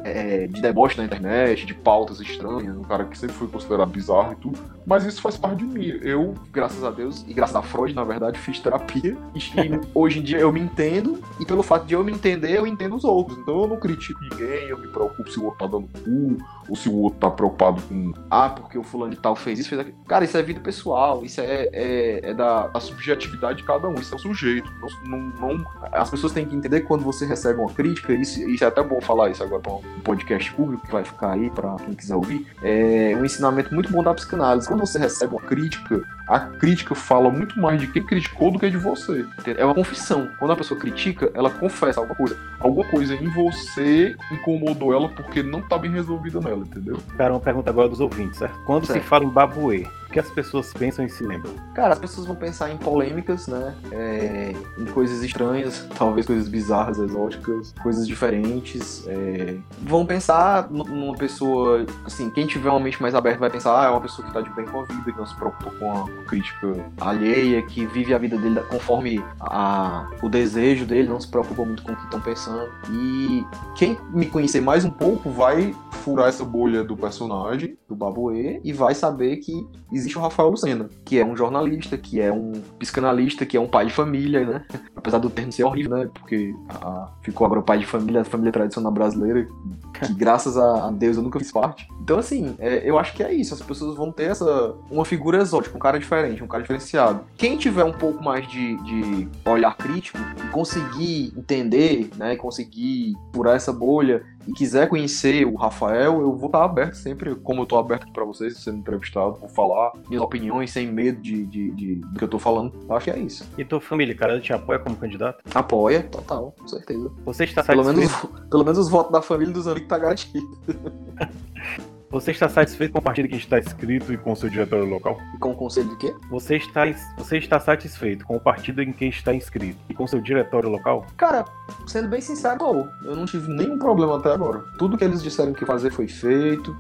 [0.03, 4.33] é, de deboche na internet, de pautas estranhas, um cara que sempre foi considerado bizarro
[4.33, 4.59] e tudo.
[4.85, 5.97] Mas isso faz parte de mim.
[6.01, 9.17] Eu, graças a Deus, e graças a Freud, na verdade, fiz terapia.
[9.33, 9.39] E,
[9.95, 12.95] hoje em dia eu me entendo, e pelo fato de eu me entender, eu entendo
[12.95, 13.37] os outros.
[13.39, 16.37] Então eu não critico ninguém, eu me preocupo se o outro tá dando cu,
[16.67, 19.69] ou se o outro tá preocupado com, ah, porque o fulano de tal fez isso,
[19.69, 19.97] fez aquilo.
[20.07, 23.95] Cara, isso é vida pessoal, isso é, é, é da, da subjetividade de cada um,
[23.95, 24.69] isso é o sujeito.
[25.05, 28.63] Não, não- as pessoas têm que entender que quando você recebe uma crítica, isso, isso
[28.63, 31.75] é até bom falar isso agora para um podcast público que vai ficar aí para
[31.77, 34.67] quem quiser ouvir, é um ensinamento muito bom da psicanálise.
[34.67, 38.69] Quando você recebe uma crítica, a crítica fala muito mais de quem criticou do que
[38.69, 39.26] de você.
[39.45, 40.30] É uma confissão.
[40.39, 42.38] Quando a pessoa critica, ela confessa alguma coisa.
[42.59, 46.97] Alguma coisa em você incomodou ela porque não tá bem resolvida nela, entendeu?
[47.17, 48.57] Cara, uma pergunta agora dos ouvintes, certo?
[48.65, 49.05] Quando se Certo.
[49.05, 51.51] fala em babuê, que as pessoas pensam e se lembram?
[51.74, 53.74] Cara, as pessoas vão pensar em polêmicas, né?
[53.91, 59.05] É, em coisas estranhas, talvez coisas bizarras, exóticas, coisas diferentes.
[59.07, 63.86] É, vão pensar numa pessoa, assim, quem tiver uma mente mais aberta vai pensar, ah,
[63.86, 65.91] é uma pessoa que tá de bem com a vida, que não se preocupa com
[65.91, 71.28] a crítica alheia, que vive a vida dele conforme a, o desejo dele, não se
[71.28, 72.70] preocupa muito com o que estão pensando.
[72.91, 73.45] E
[73.76, 78.74] quem me conhecer mais um pouco vai furar essa bolha do personagem, do Babuê, e
[78.74, 79.53] vai saber que
[79.91, 83.68] existe o Rafael Lucena, que é um jornalista, que é um psicanalista, que é um
[83.68, 84.66] pai de família, né?
[84.95, 86.09] Apesar do termo ser horrível, né?
[86.14, 89.47] Porque a, ficou agora o pai de família, a família tradicional brasileira,
[89.93, 91.88] que graças a Deus eu nunca fiz parte.
[92.01, 93.53] Então, assim, é, eu acho que é isso.
[93.53, 97.25] As pessoas vão ter essa uma figura exótica, um cara diferente, um cara diferenciado.
[97.37, 102.35] Quem tiver um pouco mais de, de olhar crítico e conseguir entender, né?
[102.35, 107.61] Conseguir furar essa bolha e quiser conhecer o Rafael, eu vou estar aberto sempre, como
[107.61, 111.45] eu estou aberto aqui para vocês, sendo entrevistado, vou falar minhas opiniões sem medo de,
[111.45, 112.73] de, de, do que eu estou falando.
[112.87, 113.49] Eu acho que é isso.
[113.57, 115.41] E tua família, cara, te apoia como candidato?
[115.53, 117.11] Apoia, total, com certeza.
[117.25, 118.11] Você está pelo menos,
[118.49, 120.57] pelo menos os votos da família dos amigos tá garantido.
[122.14, 125.18] Você está satisfeito com o partido que está inscrito e com o seu diretório local?
[125.34, 126.16] E com o conselho de quê?
[126.30, 126.84] Você está,
[127.18, 130.70] você está satisfeito com o partido em que está inscrito e com o seu diretório
[130.70, 131.07] local?
[131.18, 131.43] Cara,
[131.88, 134.59] sendo bem sincero, eu não tive nenhum problema até agora.
[134.78, 136.78] Tudo que eles disseram que fazer foi feito,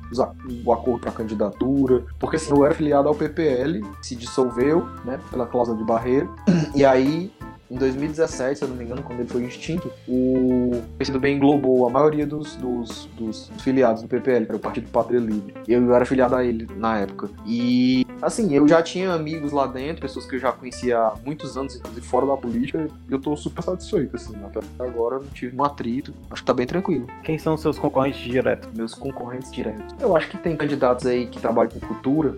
[0.63, 5.19] o acordo para a candidatura, porque assim, eu era filiado ao PPL, se dissolveu, né,
[5.31, 6.29] pela cláusula de barreira,
[6.75, 7.33] e aí
[7.73, 11.89] em 2017, se eu não me engano, quando ele foi extinto, o PCdoB englobou a
[11.89, 15.55] maioria dos, dos, dos filiados do PPL, para o Partido Pátria Livre.
[15.67, 17.29] Eu era filiado a ele na época.
[17.47, 21.57] E, assim, eu já tinha amigos lá dentro, pessoas que eu já conhecia há muitos
[21.57, 24.35] anos, inclusive fora da política, e eu tô super satisfeito, assim.
[24.45, 27.07] Até agora não tive um atrito, acho que tá bem tranquilo.
[27.23, 28.69] Quem são seus concorrentes diretos?
[28.73, 29.95] Meus concorrentes diretos.
[29.99, 32.37] Eu acho que tem candidatos aí que trabalham com cultura,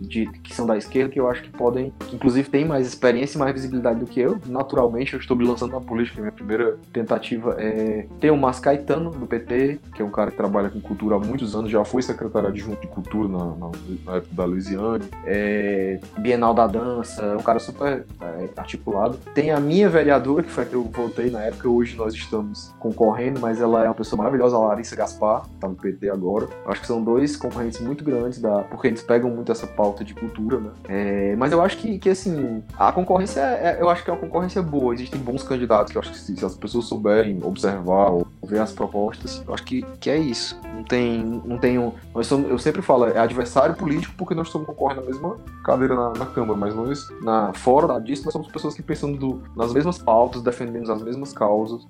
[0.00, 3.36] de, que são da esquerda, que eu acho que podem, que inclusive têm mais experiência
[3.36, 4.38] e mais visibilidade do que eu,
[4.68, 6.20] naturalmente eu estou me lançando na política.
[6.20, 10.36] Minha primeira tentativa é ter o Mas Caetano, do PT, que é um cara que
[10.36, 13.70] trabalha com cultura há muitos anos, já foi secretário adjunto de cultura na, na,
[14.04, 15.04] na época da Luiziane.
[15.24, 19.18] É, Bienal da Dança, é um cara super é, articulado.
[19.34, 22.74] Tem a minha vereadora, que foi a que eu votei na época, hoje nós estamos
[22.78, 26.48] concorrendo, mas ela é uma pessoa maravilhosa, a Larissa Gaspar, tá no PT agora.
[26.66, 30.12] Acho que são dois concorrentes muito grandes, da, porque eles pegam muito essa pauta de
[30.14, 30.70] cultura, né?
[30.88, 34.20] É, mas eu acho que, que assim, a concorrência, é, eu acho que é uma
[34.20, 38.10] concorrência boa, existem bons candidatos, que eu acho que se, se, as pessoas souberem observar
[38.10, 40.58] ou ver as propostas, eu acho que, que é isso.
[40.74, 44.46] Não tem, não tem um, nós somos, eu sempre falo, é adversário político porque nós
[44.46, 48.48] estamos concorrendo na mesma cadeira na, na Câmara, mas nós, na, fora disso, nós somos
[48.48, 51.86] pessoas que pensam do, nas mesmas pautas, defendendo as mesmas causas.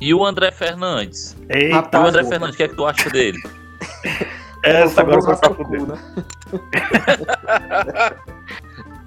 [0.00, 1.36] E o André Fernandes?
[1.48, 3.38] Eita, Rapaz, o André Fernandes, o que é que tu acha dele?
[4.62, 5.82] Essa agora foi pra fuder.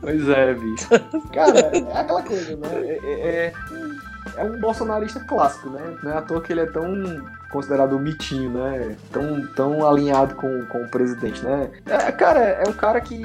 [0.05, 0.87] Pois é, bicho.
[1.33, 2.67] Cara, é aquela coisa, né?
[2.73, 3.53] É, é, é,
[4.37, 5.97] é um bolsonarista clássico, né?
[6.03, 6.85] Não é à toa que ele é tão
[7.51, 8.95] considerado um mitinho, né?
[9.11, 11.71] Tão, tão alinhado com, com o presidente, né?
[11.85, 13.21] É, cara, é um cara que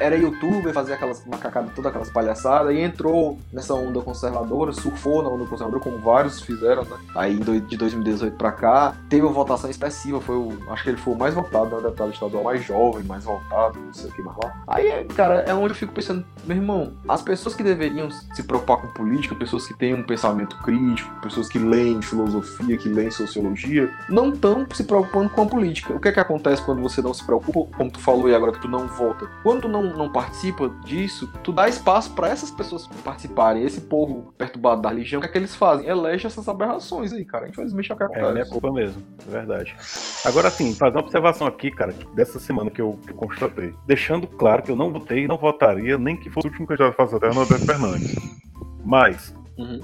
[0.00, 5.28] era youtuber, fazia aquelas macacadas, todas aquelas palhaçadas, e entrou nessa onda conservadora, surfou na
[5.28, 6.96] onda conservadora, como vários fizeram, né?
[7.14, 10.58] Aí de 2018 pra cá, teve uma votação expressiva, foi o.
[10.70, 11.82] Acho que ele foi o mais votado, né?
[11.82, 14.62] Deputado estadual mais jovem, mais votado, não sei o que mais lá.
[14.66, 18.78] Aí, cara, é onde eu fico pensando, meu irmão, as pessoas que deveriam se preocupar
[18.78, 23.59] com política, pessoas que têm um pensamento crítico, pessoas que leem filosofia, que leem sociologia,
[23.60, 25.94] dia não estão se preocupando com a política.
[25.94, 28.52] O que é que acontece quando você não se preocupa, como tu falou e agora
[28.52, 29.28] que tu não vota?
[29.42, 33.64] Quando tu não, não participa disso, tu dá espaço para essas pessoas participarem.
[33.64, 35.86] Esse povo perturbado da religião, o que é que eles fazem?
[35.86, 37.48] Elege essas aberrações aí, cara.
[37.48, 38.26] Infelizmente é o que acontece.
[38.26, 39.74] É minha culpa mesmo, é verdade.
[40.24, 43.74] Agora sim, fazer uma observação aqui, cara, dessa semana que eu, que eu constatei.
[43.86, 47.06] Deixando claro que eu não votei, não votaria, nem que fosse o último candidato a
[47.06, 48.14] fazer a terra Fernandes.
[48.84, 49.80] Mas, uhum.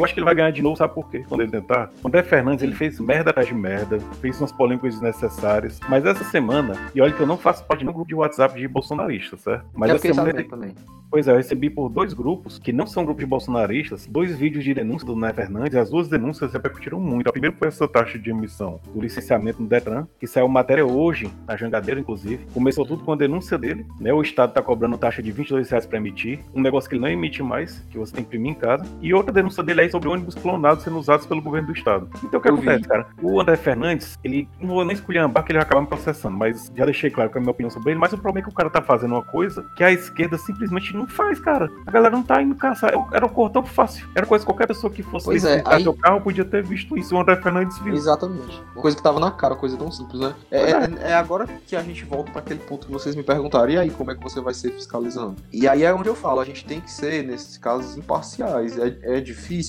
[0.00, 1.22] Eu acho que ele vai ganhar de novo, sabe por quê?
[1.28, 1.90] Quando ele tentar.
[2.02, 5.78] O André Fernandes, ele fez merda atrás de merda, fez umas polêmicas desnecessárias.
[5.90, 8.58] Mas essa semana, e olha que eu não faço parte de um grupo de WhatsApp
[8.58, 9.66] de bolsonarista, certo?
[9.74, 10.30] Mas essa semana.
[10.30, 10.44] Ele...
[10.44, 10.74] Também.
[11.10, 14.62] Pois é, eu recebi por dois grupos, que não são grupos de bolsonaristas, dois vídeos
[14.62, 15.74] de denúncia do André Fernandes.
[15.74, 17.28] As duas denúncias repercutiram muito.
[17.28, 21.28] A primeira foi essa taxa de emissão do licenciamento no Detran, que saiu matéria hoje,
[21.48, 22.46] na Jangadeira, inclusive.
[22.54, 24.12] Começou tudo com a denúncia dele, né?
[24.12, 27.08] O Estado tá cobrando taxa de 22 reais pra emitir, um negócio que ele não
[27.08, 28.86] emite mais, que você tem que imprimir em casa.
[29.02, 32.08] E outra denúncia dele aí sobre ônibus clonados sendo usados pelo governo do Estado.
[32.24, 32.88] Então o que eu acontece, vi.
[32.88, 33.06] cara?
[33.22, 36.70] O André Fernandes, ele, não vou nem esculhambar que ele vai acabar me processando, mas
[36.76, 38.00] já deixei claro que é a minha opinião sobre ele.
[38.00, 40.94] Mas o problema é que o cara tá fazendo uma coisa que a esquerda simplesmente
[40.94, 41.70] Não faz, cara.
[41.86, 42.92] A galera não tá indo caçar.
[43.12, 44.06] Era um cortão fácil.
[44.14, 46.96] Era coisa que qualquer pessoa que fosse Pois é, aí- seu carro podia ter visto
[46.96, 47.14] isso.
[47.14, 47.94] O André Fernandes viu.
[47.94, 48.60] Exatamente.
[48.74, 50.34] Coisa que tava na cara, coisa tão simples, né?
[50.50, 53.70] É, é- é agora que a gente volta para aquele ponto que vocês me perguntaram,
[53.70, 55.36] e aí, como é que você vai ser fiscalizando?
[55.52, 58.78] E aí é onde eu falo, a gente tem que ser, nesses casos, imparciais.
[58.78, 59.20] É, é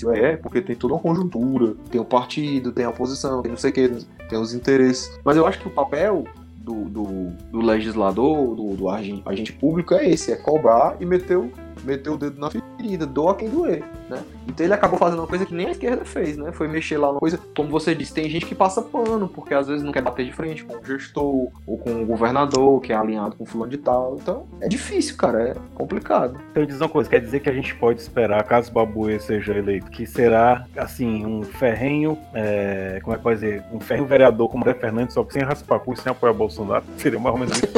[0.02, 0.14] difícil?
[0.14, 3.72] É, porque tem toda uma conjuntura, tem o partido, tem a oposição, tem não sei
[3.72, 3.90] o que,
[4.30, 5.20] tem os interesses.
[5.24, 6.26] Mas eu acho que o papel
[6.58, 7.06] do, do,
[7.52, 11.52] do legislador, do, do agente, agente público é esse, é cobrar e meter o,
[11.84, 14.22] meter o dedo na ferida, doa quem doer, né?
[14.48, 16.52] Então ele acabou fazendo uma coisa que nem a esquerda fez, né?
[16.52, 19.68] Foi mexer lá numa coisa, como você disse, tem gente que passa pano, porque às
[19.68, 22.96] vezes não quer bater de frente com o gestor, ou com o governador, que é
[22.96, 24.18] alinhado com fulano de tal.
[24.22, 26.40] Então, é difícil, cara, é complicado.
[26.52, 29.90] Então diz uma coisa, quer dizer que a gente pode esperar, caso Babuê seja eleito,
[29.92, 34.64] que será, assim, um ferrenho, é, como é que pode dizer, um ferrenho vereador como
[34.64, 37.58] André Fernandes, só que sem raspar cu e sem apoiar Bolsonaro, seria mais ou menos
[37.58, 37.72] isso.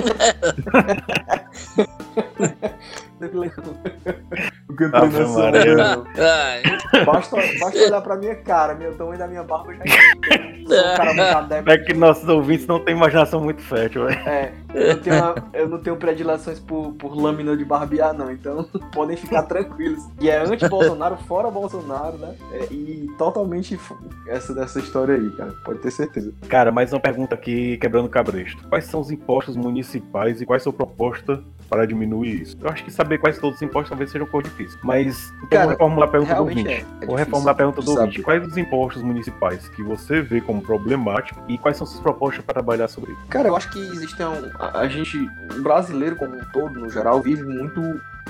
[4.68, 5.34] Porque eu tô Ave nessa-
[7.06, 10.54] Basta, basta olhar pra minha cara, meu tamanho da minha barba já é.
[10.64, 11.72] Um cara muito adepto.
[11.72, 14.20] É que nossos ouvintes não têm imaginação muito fértil, velho.
[14.28, 18.32] É, eu não tenho, uma- eu não tenho predileções por, por lâmina de barbear, não.
[18.32, 18.64] Então
[18.94, 20.04] podem ficar tranquilos.
[20.20, 22.36] E é anti-Bolsonaro, fora Bolsonaro, né?
[22.54, 23.78] É, e totalmente
[24.28, 25.52] essa dessa história aí, cara.
[25.66, 26.32] Pode ter certeza.
[26.48, 28.66] Cara, mais uma pergunta aqui, quebrando cabresto.
[28.70, 32.58] Quais são os impostos municipais e qual é a sua proposta para diminuir isso?
[32.62, 34.78] Eu acho que saber quais todos os impostos talvez seja um pouco difícil.
[34.84, 36.68] Mas então Cara, vou reformular a pergunta do ouvinte.
[36.70, 36.86] é.
[37.02, 38.00] É vou reformular a pergunta do saber.
[38.02, 38.22] ouvinte.
[38.22, 42.54] Quais os impostos municipais que você vê como problemáticos e quais são suas propostas para
[42.54, 43.22] trabalhar sobre isso?
[43.30, 44.52] Cara, eu acho que existe um.
[44.60, 45.18] A, a gente,
[45.58, 47.82] o brasileiro como um todo, no geral, vive muito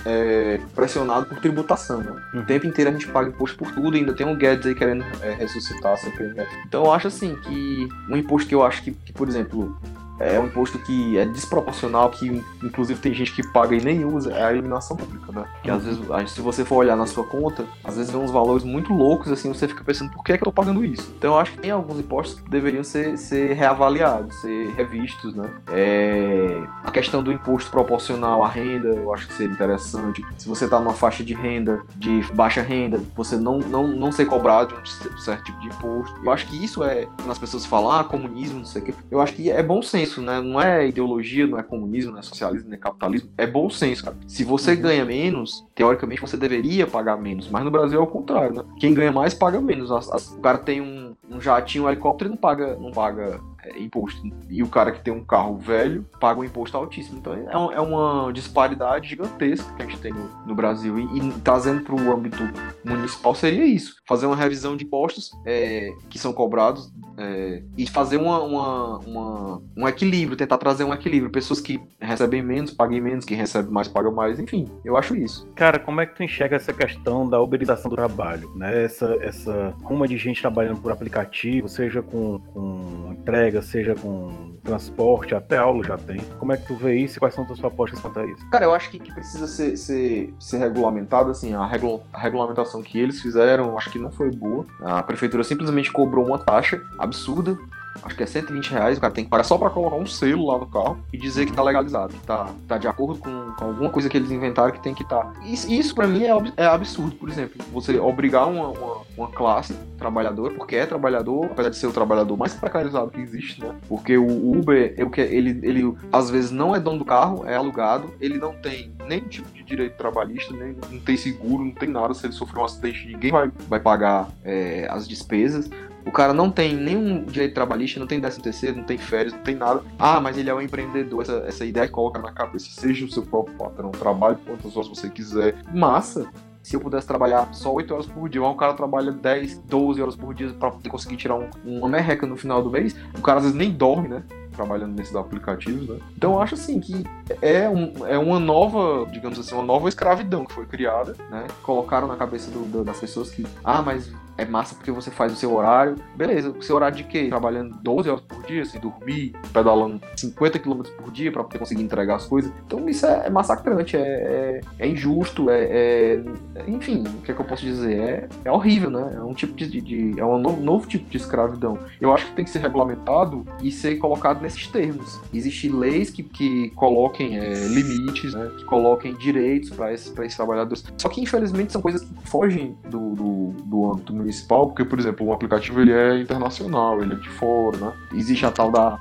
[0.05, 2.11] é, pressionado por tributação, né?
[2.33, 2.45] O Uhum.
[2.45, 5.05] tempo inteiro a gente paga imposto por tudo, e ainda tem um Guedes aí querendo
[5.21, 6.49] é, ressuscitar a CPMF.
[6.67, 9.77] Então eu acho assim que um imposto que eu acho que, que, por exemplo,
[10.23, 14.31] é um imposto que é desproporcional, que inclusive tem gente que paga e nem usa,
[14.31, 15.45] é a iluminação pública, né?
[15.61, 18.63] Que às vezes, se você for olhar na sua conta, às vezes vem uns valores
[18.63, 21.13] muito loucos, assim, você fica pensando, por que é que eu tô pagando isso?
[21.17, 25.49] Então eu acho que tem alguns impostos que deveriam ser, ser reavaliados, ser revistos, né?
[25.71, 30.23] É, A questão do imposto proporcional à renda, eu acho que seria interessante.
[30.37, 34.25] Se você tá numa faixa de renda, de baixa renda, você não, não, não ser
[34.25, 36.19] cobrado de um certo tipo de imposto.
[36.23, 38.93] Eu acho que isso é, quando as pessoas falam, ah, comunismo, não sei o quê,
[39.09, 40.41] eu acho que é bom senso, né?
[40.41, 43.29] Não é ideologia, não é comunismo, não é socialismo, não é capitalismo.
[43.37, 44.15] É bom senso, cara.
[44.27, 47.49] Se você ganha menos, teoricamente você deveria pagar menos.
[47.49, 48.63] Mas no Brasil é o contrário, né?
[48.79, 49.91] Quem ganha mais paga menos.
[49.91, 53.39] As- as- o cara tem um, um jatinho, um helicóptero e não paga, não paga
[53.77, 54.21] imposto.
[54.49, 57.17] E o cara que tem um carro velho paga um imposto altíssimo.
[57.19, 57.33] Então
[57.71, 60.99] é, é uma disparidade gigantesca que a gente tem no, no Brasil.
[60.99, 62.43] E, e trazendo para o âmbito
[62.83, 68.17] municipal seria isso: fazer uma revisão de impostos é, que são cobrados é, e fazer
[68.17, 71.31] uma, uma- uma- um equilíbrio, tentar trazer um equilíbrio.
[71.31, 74.39] Pessoas que recebem menos, paguem menos, quem recebe mais, paga mais.
[74.39, 75.47] Enfim, eu acho isso.
[75.55, 78.83] Cara, como é que tu enxerga essa questão da uberização do trabalho, né?
[78.83, 85.35] Essa, essa ruma de gente trabalhando por aplicativo, seja com, com entrega, seja com transporte,
[85.35, 86.19] até aula já tem.
[86.39, 88.49] Como é que tu vê isso e quais são tuas propostas quanto a isso?
[88.49, 92.99] Cara, eu acho que, que precisa ser, ser, ser regulamentado, assim, a, a regulamentação que
[92.99, 94.65] eles fizeram, acho que não foi boa.
[94.81, 97.57] A prefeitura simplesmente cobrou uma taxa absurda,
[98.01, 100.47] acho que é 120 reais, o cara tem que pagar só pra colocar um selo
[100.47, 103.65] lá no carro e dizer que tá legalizado, que tá, tá de acordo com, com
[103.65, 105.23] alguma coisa que eles inventaram que tem que estar.
[105.23, 105.33] Tá.
[105.45, 109.73] Isso, isso pra mim é, é absurdo, por exemplo, você obrigar uma, uma, uma classe
[109.97, 113.73] trabalhadora, porque é trabalhador, apesar de ser o trabalhador mais precarizado que existe, né?
[113.87, 118.11] Porque o Uber, que- ele, ele às vezes não é dono do carro, é alugado,
[118.19, 122.13] ele não tem nenhum tipo de direito trabalhista, nem, não tem seguro, não tem nada.
[122.13, 125.69] Se ele sofrer um acidente, ninguém vai, vai pagar é, as despesas.
[126.05, 129.41] O cara não tem nenhum direito trabalhista, não tem 13 terceiro, não tem férias, não
[129.41, 129.81] tem nada.
[129.97, 131.21] Ah, mas ele é um empreendedor.
[131.21, 135.09] Essa, essa ideia coloca na cabeça, seja o seu próprio patrão, trabalhe quantas horas você
[135.09, 135.55] quiser.
[135.73, 136.27] Massa!
[136.61, 140.15] Se eu pudesse trabalhar só 8 horas por dia, um cara trabalha 10, 12 horas
[140.15, 143.39] por dia pra poder conseguir tirar um, uma merreca no final do mês, o cara
[143.39, 144.23] às vezes nem dorme, né?
[144.53, 145.97] Trabalhando nesses aplicativos, né?
[146.15, 147.03] Então eu acho assim que
[147.41, 151.47] é, um, é uma nova, digamos assim, uma nova escravidão que foi criada, né?
[151.63, 155.31] Colocaram na cabeça do- do- das pessoas que, ah, mas é massa porque você faz
[155.33, 155.95] o seu horário.
[156.15, 157.27] Beleza, o seu horário de quê?
[157.29, 161.83] Trabalhando 12 horas por dia, sem dormir, pedalando 50 km por dia pra poder conseguir
[161.83, 162.51] entregar as coisas.
[162.65, 166.23] Então isso é, é massacrante, é, é, é injusto, é, é-
[166.67, 167.99] Enfim, o que é que eu posso dizer?
[167.99, 169.13] É, é horrível, né?
[169.15, 169.67] É um tipo de.
[169.81, 171.77] de- é um novo, novo tipo de escravidão.
[171.99, 175.19] Eu acho que tem que ser regulamentado e ser colocado nesses termos.
[175.33, 177.37] Existem leis que, que coloquem
[177.69, 178.49] limites, né?
[178.57, 180.83] que coloquem direitos para esses, pra esses trabalhadores.
[180.97, 185.27] Só que infelizmente são coisas que fogem do, do, do âmbito municipal, porque, por exemplo,
[185.27, 187.93] um aplicativo ele é internacional, ele é de fora, né?
[188.13, 188.99] Existe a tal da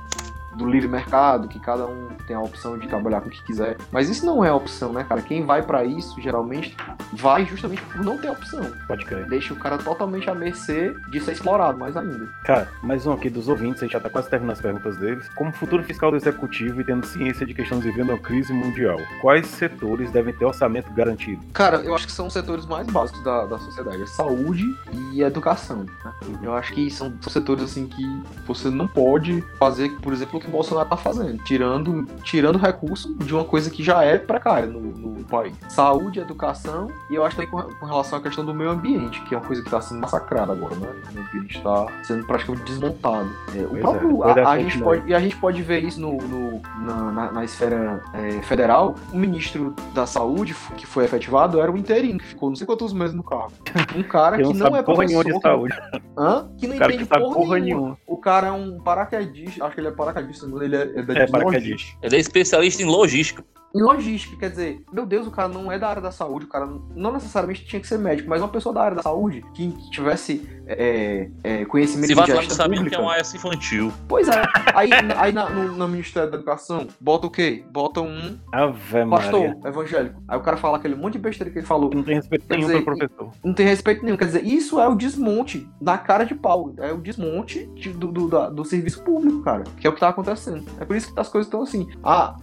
[0.55, 3.77] do livre mercado, que cada um tem a opção de trabalhar com o que quiser.
[3.91, 5.21] Mas isso não é opção, né, cara?
[5.21, 6.75] Quem vai para isso, geralmente,
[7.13, 8.61] vai justamente por não ter opção.
[8.87, 9.27] Pode crer.
[9.27, 12.27] Deixa o cara totalmente à mercê de ser explorado mais ainda.
[12.43, 15.27] Cara, mais um aqui dos ouvintes, a gente já tá quase terminando as perguntas deles.
[15.35, 18.97] Como futuro fiscal do executivo e tendo ciência de que estamos vivendo uma crise mundial,
[19.21, 21.41] quais setores devem ter orçamento garantido?
[21.53, 24.65] Cara, eu acho que são os setores mais básicos da, da sociedade: é saúde
[25.11, 25.83] e educação.
[25.83, 26.13] Né?
[26.41, 28.03] Eu acho que são, são setores assim que
[28.45, 33.33] você não pode fazer, por exemplo, que o Bolsonaro tá fazendo, tirando, tirando recurso de
[33.33, 35.53] uma coisa que já é precária no, no país.
[35.69, 39.33] Saúde, educação e eu acho também com, com relação à questão do meio ambiente, que
[39.33, 40.87] é uma coisa que está sendo massacrada agora, né?
[41.09, 43.29] O meio ambiente está sendo praticamente desmontado.
[43.55, 46.17] É, o próprio, é, a, a gente pode, e a gente pode ver isso no,
[46.17, 48.95] no- na, na- na esfera é, federal.
[49.11, 52.93] O ministro da saúde que foi efetivado era o interino, que ficou não sei quantos
[52.93, 53.51] meses no cargo.
[53.95, 55.73] Um cara Que que não não é porra nenhuma de saúde.
[56.17, 56.49] Hã?
[56.57, 57.81] que não que entende sabe porra, porra nenhuma.
[57.81, 57.97] nenhuma.
[58.07, 61.27] O cara é um paraquedista, acho que ele é paraquedista, não, ele é, é É,
[61.27, 61.97] paraquedista.
[62.01, 63.43] Ele é especialista em logística.
[63.75, 66.47] Em logística, quer dizer, meu Deus, o cara não é da área da saúde, o
[66.47, 69.73] cara não necessariamente tinha que ser médico, mas uma pessoa da área da saúde que
[69.89, 72.95] tivesse é, é, conhecimento Se de gestão sabia o que pública.
[72.97, 73.91] é um AS infantil.
[74.07, 74.43] Pois é,
[74.75, 77.65] aí, aí na- no, no Ministério da Educação, bota o quê?
[77.71, 79.59] Bota um Ave pastor Maria.
[79.65, 80.21] evangélico.
[80.27, 81.89] Aí o cara fala aquele monte de besteira que ele falou.
[81.93, 83.31] Não tem respeito Quer nenhum dizer, pelo professor.
[83.43, 84.17] Não tem respeito nenhum.
[84.17, 86.73] Quer dizer, isso é o desmonte da cara de pau.
[86.77, 89.63] É o desmonte de- do, do, da- do serviço público, cara.
[89.79, 90.63] Que é o que tá acontecendo.
[90.79, 91.87] É por isso que as coisas estão assim.
[92.03, 92.35] Ah,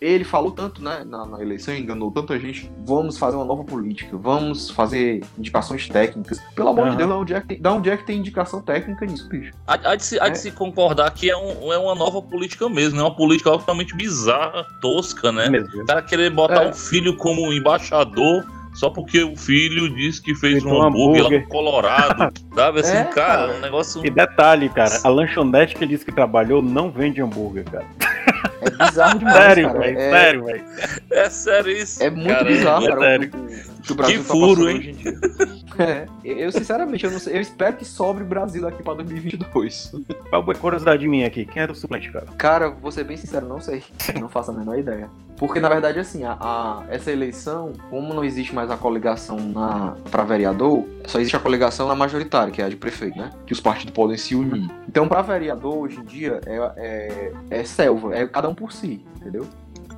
[0.00, 2.70] ele falou tanto, né, na, na eleição, enganou tanta gente.
[2.84, 4.16] Vamos fazer uma nova política.
[4.16, 6.40] Vamos fazer indicações técnicas.
[6.54, 6.96] Pelo amor de Aham.
[6.96, 9.52] Deus, da onde, é que tem, da onde é que tem indicação técnica nisso, bicho?
[9.66, 10.40] Há, há de, se, há de É.
[10.40, 14.64] se concordar que é, um- é uma nova política mesmo, é uma política altamente bizarra,
[14.80, 15.46] tosca, né?
[15.46, 15.82] É mesmo.
[15.82, 16.68] O cara querer botar É.
[16.68, 18.44] um filho como embaixador
[18.78, 21.40] só porque o filho disse que fez Fez um hambúrguer lá hambúrguer.
[21.42, 22.32] no Colorado.
[22.54, 23.12] Sabe assim, É, cara,
[23.48, 23.52] cara.
[23.56, 24.06] um negócio.
[24.06, 27.86] E detalhe, cara, a lanchonete que ele disse que trabalhou não vende hambúrguer, cara.
[28.62, 29.78] É bizarro demais, sério, cara.
[29.80, 30.64] velho, é, sério, velho.
[31.10, 32.02] É sério isso.
[32.02, 33.00] É muito cara, bizarro, é cara.
[33.00, 33.30] sério.
[33.88, 34.78] O, o que o Brasil Que tá furo, passando hein?
[34.78, 35.56] hoje em dia.
[35.78, 39.92] É, eu sinceramente, eu, não sei, eu espero que sobre o Brasil aqui pra 2022.
[40.32, 42.24] Uma curiosidade minha aqui, quem é do suplente, cara?
[42.38, 43.82] Cara, vou ser bem sincero, não sei.
[44.18, 45.10] Não faço a menor ideia.
[45.36, 49.94] Porque, na verdade, assim, a, a- essa eleição, como não existe mais a coligação na,
[50.10, 53.30] pra vereador, só existe a coligação na majoritária, que é a de prefeito, né?
[53.46, 54.70] Que os partidos podem se unir.
[54.88, 59.04] Então, pra vereador, hoje em dia, é, é, é selva, é cada um por si,
[59.20, 59.46] entendeu?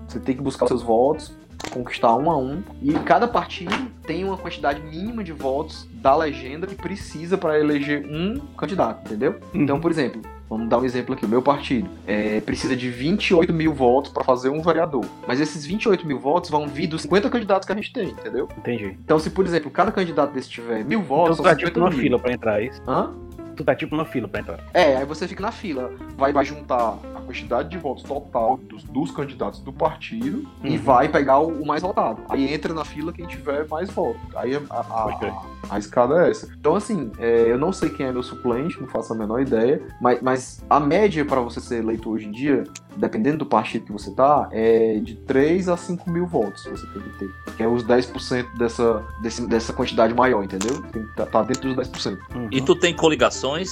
[0.09, 1.36] Você tem que buscar os seus votos,
[1.70, 3.74] conquistar um a um, e cada partido
[4.06, 9.38] tem uma quantidade mínima de votos da legenda que precisa para eleger um candidato, entendeu?
[9.52, 11.24] Então, por exemplo, vamos dar um exemplo aqui.
[11.26, 15.04] O meu partido é, precisa de 28 mil votos para fazer um vereador.
[15.26, 18.48] Mas esses 28 mil votos vão vir dos 50 candidatos que a gente tem, entendeu?
[18.56, 18.96] Entendi.
[19.04, 21.88] Então, se, por exemplo, cada candidato desse tiver mil Então votos, são tá 50 tipo
[21.90, 21.98] mil.
[21.98, 22.80] fila pra entrar, é isso?
[22.86, 23.12] Hã?
[23.59, 24.61] Tu tá tipo numa fila pra entrar.
[24.72, 25.90] É, aí você fica na fila.
[26.16, 30.78] Vai, vai juntar a quantidade de votos total dos, dos candidatos do partido e Uhum.
[30.78, 32.22] vai pegar o, o mais votado.
[32.28, 34.20] Aí entra na fila quem tiver mais votos.
[34.36, 36.48] Aí a, a- a- a escada é essa.
[36.59, 39.82] Então, assim, é, eu não sei quem é meu suplente, não faço a menor ideia,
[40.00, 42.62] mas, mas a média para você ser eleito hoje em dia,
[42.96, 47.02] dependendo do partido que você tá, é de 3 a 5 mil votos você tem
[47.02, 47.28] que ter.
[47.56, 50.80] Que é os 10% dessa, desse, dessa quantidade maior, entendeu?
[50.92, 52.18] Tem que estar tá dentro dos 10%.
[52.34, 52.48] Uhum.
[52.52, 52.94] E tu tem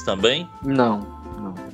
[0.04, 0.48] também?
[0.62, 1.06] Não,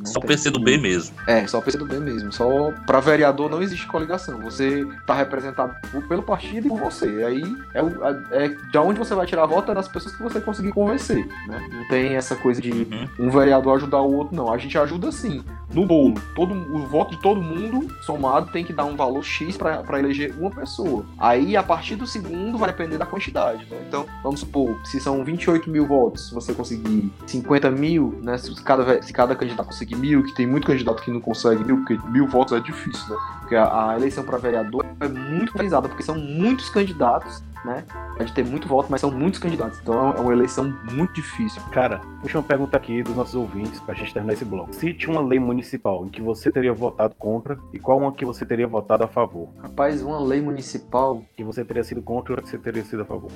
[0.03, 0.13] não.
[0.13, 0.29] Só tem.
[0.29, 1.15] PC do B mesmo.
[1.27, 2.33] É, só PCdoB mesmo.
[2.33, 4.41] Só pra vereador não existe coligação.
[4.41, 5.75] Você tá representado
[6.09, 7.07] pelo partido e por você.
[7.25, 7.43] Aí
[7.75, 10.41] é, o, é de onde você vai tirar a voto é das pessoas que você
[10.41, 11.27] conseguir convencer.
[11.47, 11.69] Né?
[11.73, 13.09] Não tem essa coisa de Uhum.
[13.27, 14.53] um vereador ajudar o outro, não.
[14.53, 15.43] A gente ajuda sim.
[15.73, 16.15] No bolo.
[16.35, 19.99] Todo, o voto de todo mundo somado tem que dar um valor X pra pra
[19.99, 21.05] eleger uma pessoa.
[21.19, 23.67] Aí, a partir do segundo, vai depender da quantidade.
[23.71, 23.79] Né?
[23.89, 28.37] Então, vamos supor, se são 28 mil votos, você conseguir 50 mil, né?
[28.39, 31.79] Se cada, se cada candidato conseguir mil, que tem muito candidato que não consegue mil,
[31.79, 33.17] porque mil votos é difícil, né?
[33.41, 37.85] Porque a, a eleição para vereador é muito pesada, porque são muitos candidatos, né?
[38.17, 39.79] Pode ter muito voto, mas são muitos candidatos.
[39.81, 41.63] Então é uma eleição muito difícil.
[41.71, 44.75] Cara, última pergunta aqui dos nossos ouvintes pra gente terminar esse bloco.
[44.75, 48.45] Cite uma lei municipal em que você teria votado contra e qual uma que você
[48.45, 49.49] teria votado a favor.
[49.63, 53.03] Rapaz, uma lei municipal Que você teria sido contra e outra que você teria sido
[53.03, 53.31] a favor.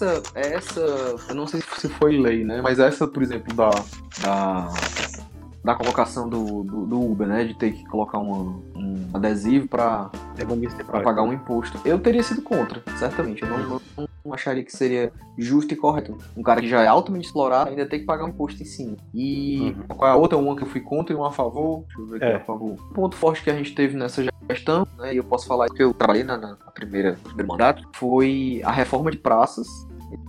[0.00, 0.80] essa, essa,
[1.28, 2.60] eu não sei se foi lei, né?
[2.62, 3.70] Mas essa, por exemplo, da,
[4.22, 4.68] da,
[5.64, 7.44] da colocação do, do, do Uber, né?
[7.44, 11.78] De ter que colocar uma, um adesivo para É pagar um imposto.
[11.84, 13.42] Eu teria sido contra, certamente.
[13.42, 16.14] Eu não, não- não acharia que seria justo e correto.
[16.36, 18.96] Um cara que já é altamente explorado ainda tem que pagar um imposto em cima.
[19.14, 19.96] E Uhum.
[19.96, 20.36] qual é a outra?
[20.36, 21.84] Uma que eu fui contra e uma a favor.
[21.86, 22.36] Deixa eu ver aqui É.
[22.36, 22.72] a favor.
[22.90, 25.14] Um ponto forte que a gente teve nessa gestão, né?
[25.14, 28.70] E eu posso falar que eu trabalhei na, na primeira, no primeiro mandato, foi a
[28.70, 29.66] reforma de praças.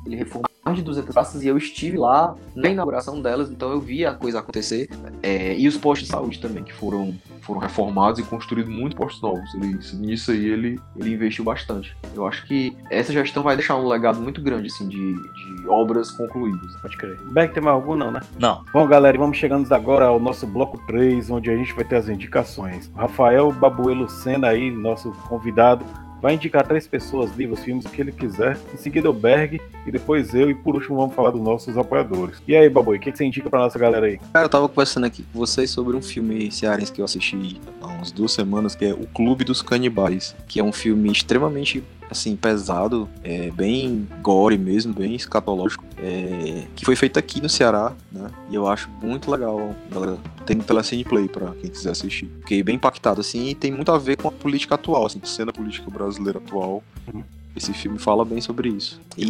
[0.05, 3.71] Ele reformou mais mais de 200 praças e eu estive lá na inauguração delas, então
[3.71, 4.89] eu vi a coisa acontecer.
[5.21, 9.21] É, e os postos de saúde também, que foram foram reformados e construídos muitos postos
[9.21, 9.53] novos.
[9.55, 11.95] Ele, nisso aí ele, ele investiu bastante.
[12.13, 16.11] Eu acho que essa gestão vai deixar um legado muito grande assim, de, de obras
[16.11, 16.75] concluídas.
[16.81, 17.19] Pode crer.
[17.31, 18.21] Beck tem mais algum não, né?
[18.39, 18.63] Não.
[18.71, 22.07] Bom, galera, vamos chegando agora ao nosso bloco 3, onde a gente vai ter as
[22.07, 22.91] indicações.
[22.95, 25.83] Rafael Babuelo Lucena aí, nosso convidado,
[26.21, 28.57] vai indicar três pessoas, livros, filmes, o que ele quiser.
[28.73, 30.49] Em seguida o Berg e depois eu.
[30.49, 32.41] E por último vamos falar dos nossos apoiadores.
[32.47, 34.19] E aí, Baboi, o que, que você indica pra nossa galera aí?
[34.31, 37.87] Cara, eu tava conversando aqui com vocês sobre um filme cearense que eu assisti há
[37.87, 42.35] umas duas semanas, que é O Clube dos Canibais, que é um filme extremamente assim,
[42.35, 48.29] pesado, é, bem gore mesmo, bem escatológico, é, que foi feito aqui no Ceará, né?
[48.49, 50.17] E eu acho muito legal, galera.
[50.45, 52.29] Tem pela Cineplay pra quem quiser assistir.
[52.41, 55.53] Fiquei bem impactado, assim, e tem muito a ver com a política atual, assim, cena
[55.53, 56.83] política brasileira atual.
[57.11, 57.23] Uhum.
[57.55, 58.99] Esse filme fala bem sobre isso.
[59.17, 59.27] E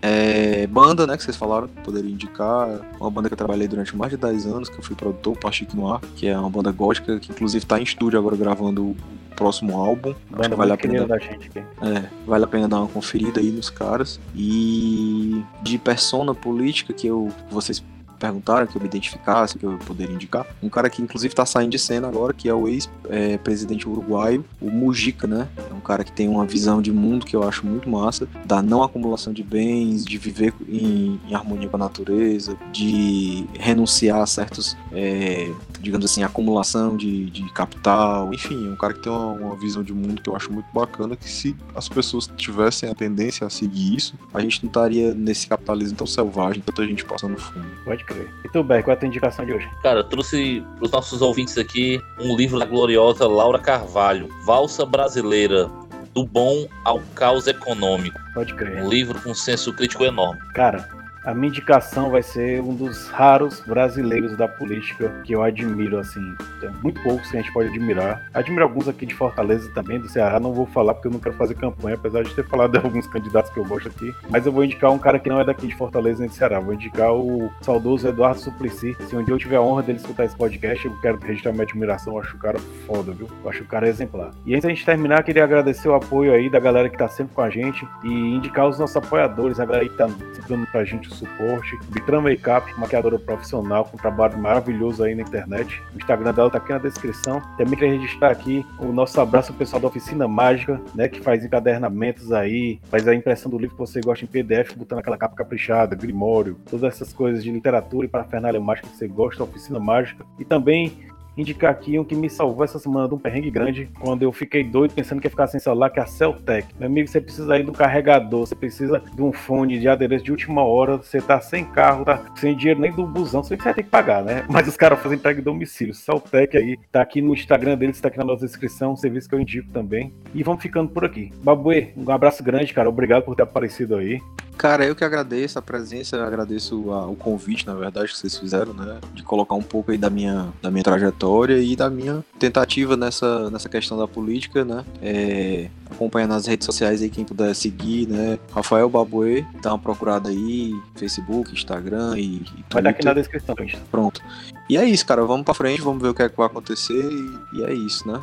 [0.00, 2.80] é, banda, né, que vocês falaram, poderia indicar.
[3.00, 5.76] Uma banda que eu trabalhei durante mais de 10 anos, que eu fui produtor, Pachique
[5.76, 8.96] Noir, que é uma banda gótica que inclusive tá em estúdio agora gravando o
[9.36, 10.14] próximo álbum.
[10.30, 11.06] Banda Acho vale a pena.
[11.06, 11.58] Da gente aqui.
[11.58, 14.20] É, vale a pena dar uma conferida aí nos caras.
[14.34, 17.82] E de persona política que eu vocês
[18.22, 20.46] perguntaram, que eu me identificasse, que eu poderia indicar.
[20.62, 24.70] Um cara que inclusive está saindo de cena agora, que é o ex-presidente uruguaio, o
[24.70, 25.48] Mujica, né?
[25.68, 28.62] É um cara que tem uma visão de mundo que eu acho muito massa, da
[28.62, 34.26] não acumulação de bens, de viver em, em harmonia com a natureza, de renunciar a
[34.26, 35.50] certos, é,
[35.80, 39.82] digamos assim, acumulação de, de capital, enfim, é um cara que tem uma, uma visão
[39.82, 43.50] de mundo que eu acho muito bacana, que se as pessoas tivessem a tendência a
[43.50, 47.66] seguir isso, a gente não estaria nesse capitalismo tão selvagem, tanta gente passando fome.
[47.84, 48.28] Pode crer.
[48.44, 49.68] E tu, Beck, qual é a tua indicação de hoje?
[49.82, 54.84] Cara, eu trouxe para os nossos ouvintes aqui um livro da gloriosa Laura Carvalho, Valsa
[54.84, 55.70] Brasileira,
[56.14, 58.18] do bom ao caos econômico.
[58.34, 58.82] Pode crer.
[58.82, 60.40] Um livro com senso crítico enorme.
[60.54, 60.88] Cara,
[61.24, 66.20] a minha indicação vai ser um dos raros brasileiros da política que eu admiro, assim.
[66.60, 68.28] Tem muito poucos que a gente pode admirar.
[68.34, 70.40] Admiro alguns aqui de Fortaleza também, do Ceará.
[70.40, 73.06] Não vou falar porque eu não quero fazer campanha, apesar de ter falado de alguns
[73.06, 74.12] candidatos que eu gosto aqui.
[74.28, 76.58] Mas eu vou indicar um cara que não é daqui de Fortaleza nem de Ceará.
[76.58, 78.96] Vou indicar o saudoso Eduardo Suplicy.
[79.08, 81.64] Se um dia eu tiver a honra dele escutar esse podcast, eu quero registrar minha
[81.64, 82.14] admiração.
[82.14, 83.28] Eu acho o cara foda, viu?
[83.44, 84.32] Eu acho o cara exemplar.
[84.44, 87.34] E antes da gente terminar, queria agradecer o apoio aí da galera que tá sempre
[87.34, 90.84] com a gente e indicar os nossos apoiadores, a galera que tá sempre dando pra
[90.84, 91.78] gente suporte.
[91.88, 95.82] Bitran Makeup, maquiadora profissional, com um trabalho maravilhoso aí na internet.
[95.94, 97.40] O Instagram dela tá aqui na descrição.
[97.56, 101.08] Também queria registrar aqui o nosso abraço ao pessoal da Oficina Mágica, né?
[101.08, 105.00] Que faz encadernamentos aí, faz a impressão do livro que você gosta em PDF, botando
[105.00, 109.44] aquela capa caprichada, grimório, todas essas coisas de literatura e parafernália mágica que você gosta,
[109.44, 110.24] Oficina Mágica.
[110.38, 110.92] E também
[111.36, 114.62] indicar aqui um que me salvou essa semana de um perrengue grande, quando eu fiquei
[114.62, 116.68] doido pensando que ia ficar sem celular, que é a Celtec.
[116.78, 120.30] Meu amigo, você precisa aí do carregador, você precisa de um fone de adereço de
[120.30, 123.82] última hora, você tá sem carro, tá sem dinheiro nem do busão, você vai ter
[123.82, 124.44] que pagar, né?
[124.50, 125.94] Mas os caras fazem entrega em domicílio.
[125.94, 129.34] Celtec aí, tá aqui no Instagram deles, tá aqui na nossa descrição, um serviço que
[129.34, 130.12] eu indico também.
[130.34, 131.32] E vamos ficando por aqui.
[131.42, 132.88] Babuê, um abraço grande, cara.
[132.88, 134.20] Obrigado por ter aparecido aí.
[134.62, 138.72] Cara, eu que agradeço a presença, agradeço a, o convite, na verdade, que vocês fizeram,
[138.72, 139.00] né?
[139.12, 143.50] De colocar um pouco aí da minha, da minha trajetória e da minha tentativa nessa,
[143.50, 144.84] nessa questão da política, né?
[145.02, 148.38] É, acompanha nas redes sociais aí quem puder seguir, né?
[148.52, 153.56] Rafael Babuê, dá uma procurada aí, Facebook, Instagram e, e Vai dar aqui na descrição,
[153.58, 153.78] gente.
[153.90, 154.22] Pronto.
[154.70, 155.24] E é isso, cara.
[155.24, 158.06] Vamos pra frente, vamos ver o que é que vai acontecer e, e é isso,
[158.06, 158.22] né?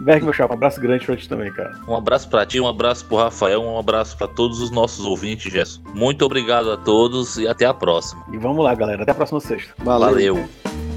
[0.00, 1.78] Berg, meu chapa, um abraço grande pra ti também, cara.
[1.86, 5.52] Um abraço pra ti, um abraço pro Rafael, um abraço pra todos os nossos ouvintes,
[5.52, 5.80] Gerson.
[5.94, 8.24] Muito obrigado a todos e até a próxima.
[8.32, 9.02] E vamos lá, galera.
[9.02, 9.72] Até a próxima sexta.
[9.78, 10.34] Valeu.
[10.34, 10.91] Valeu.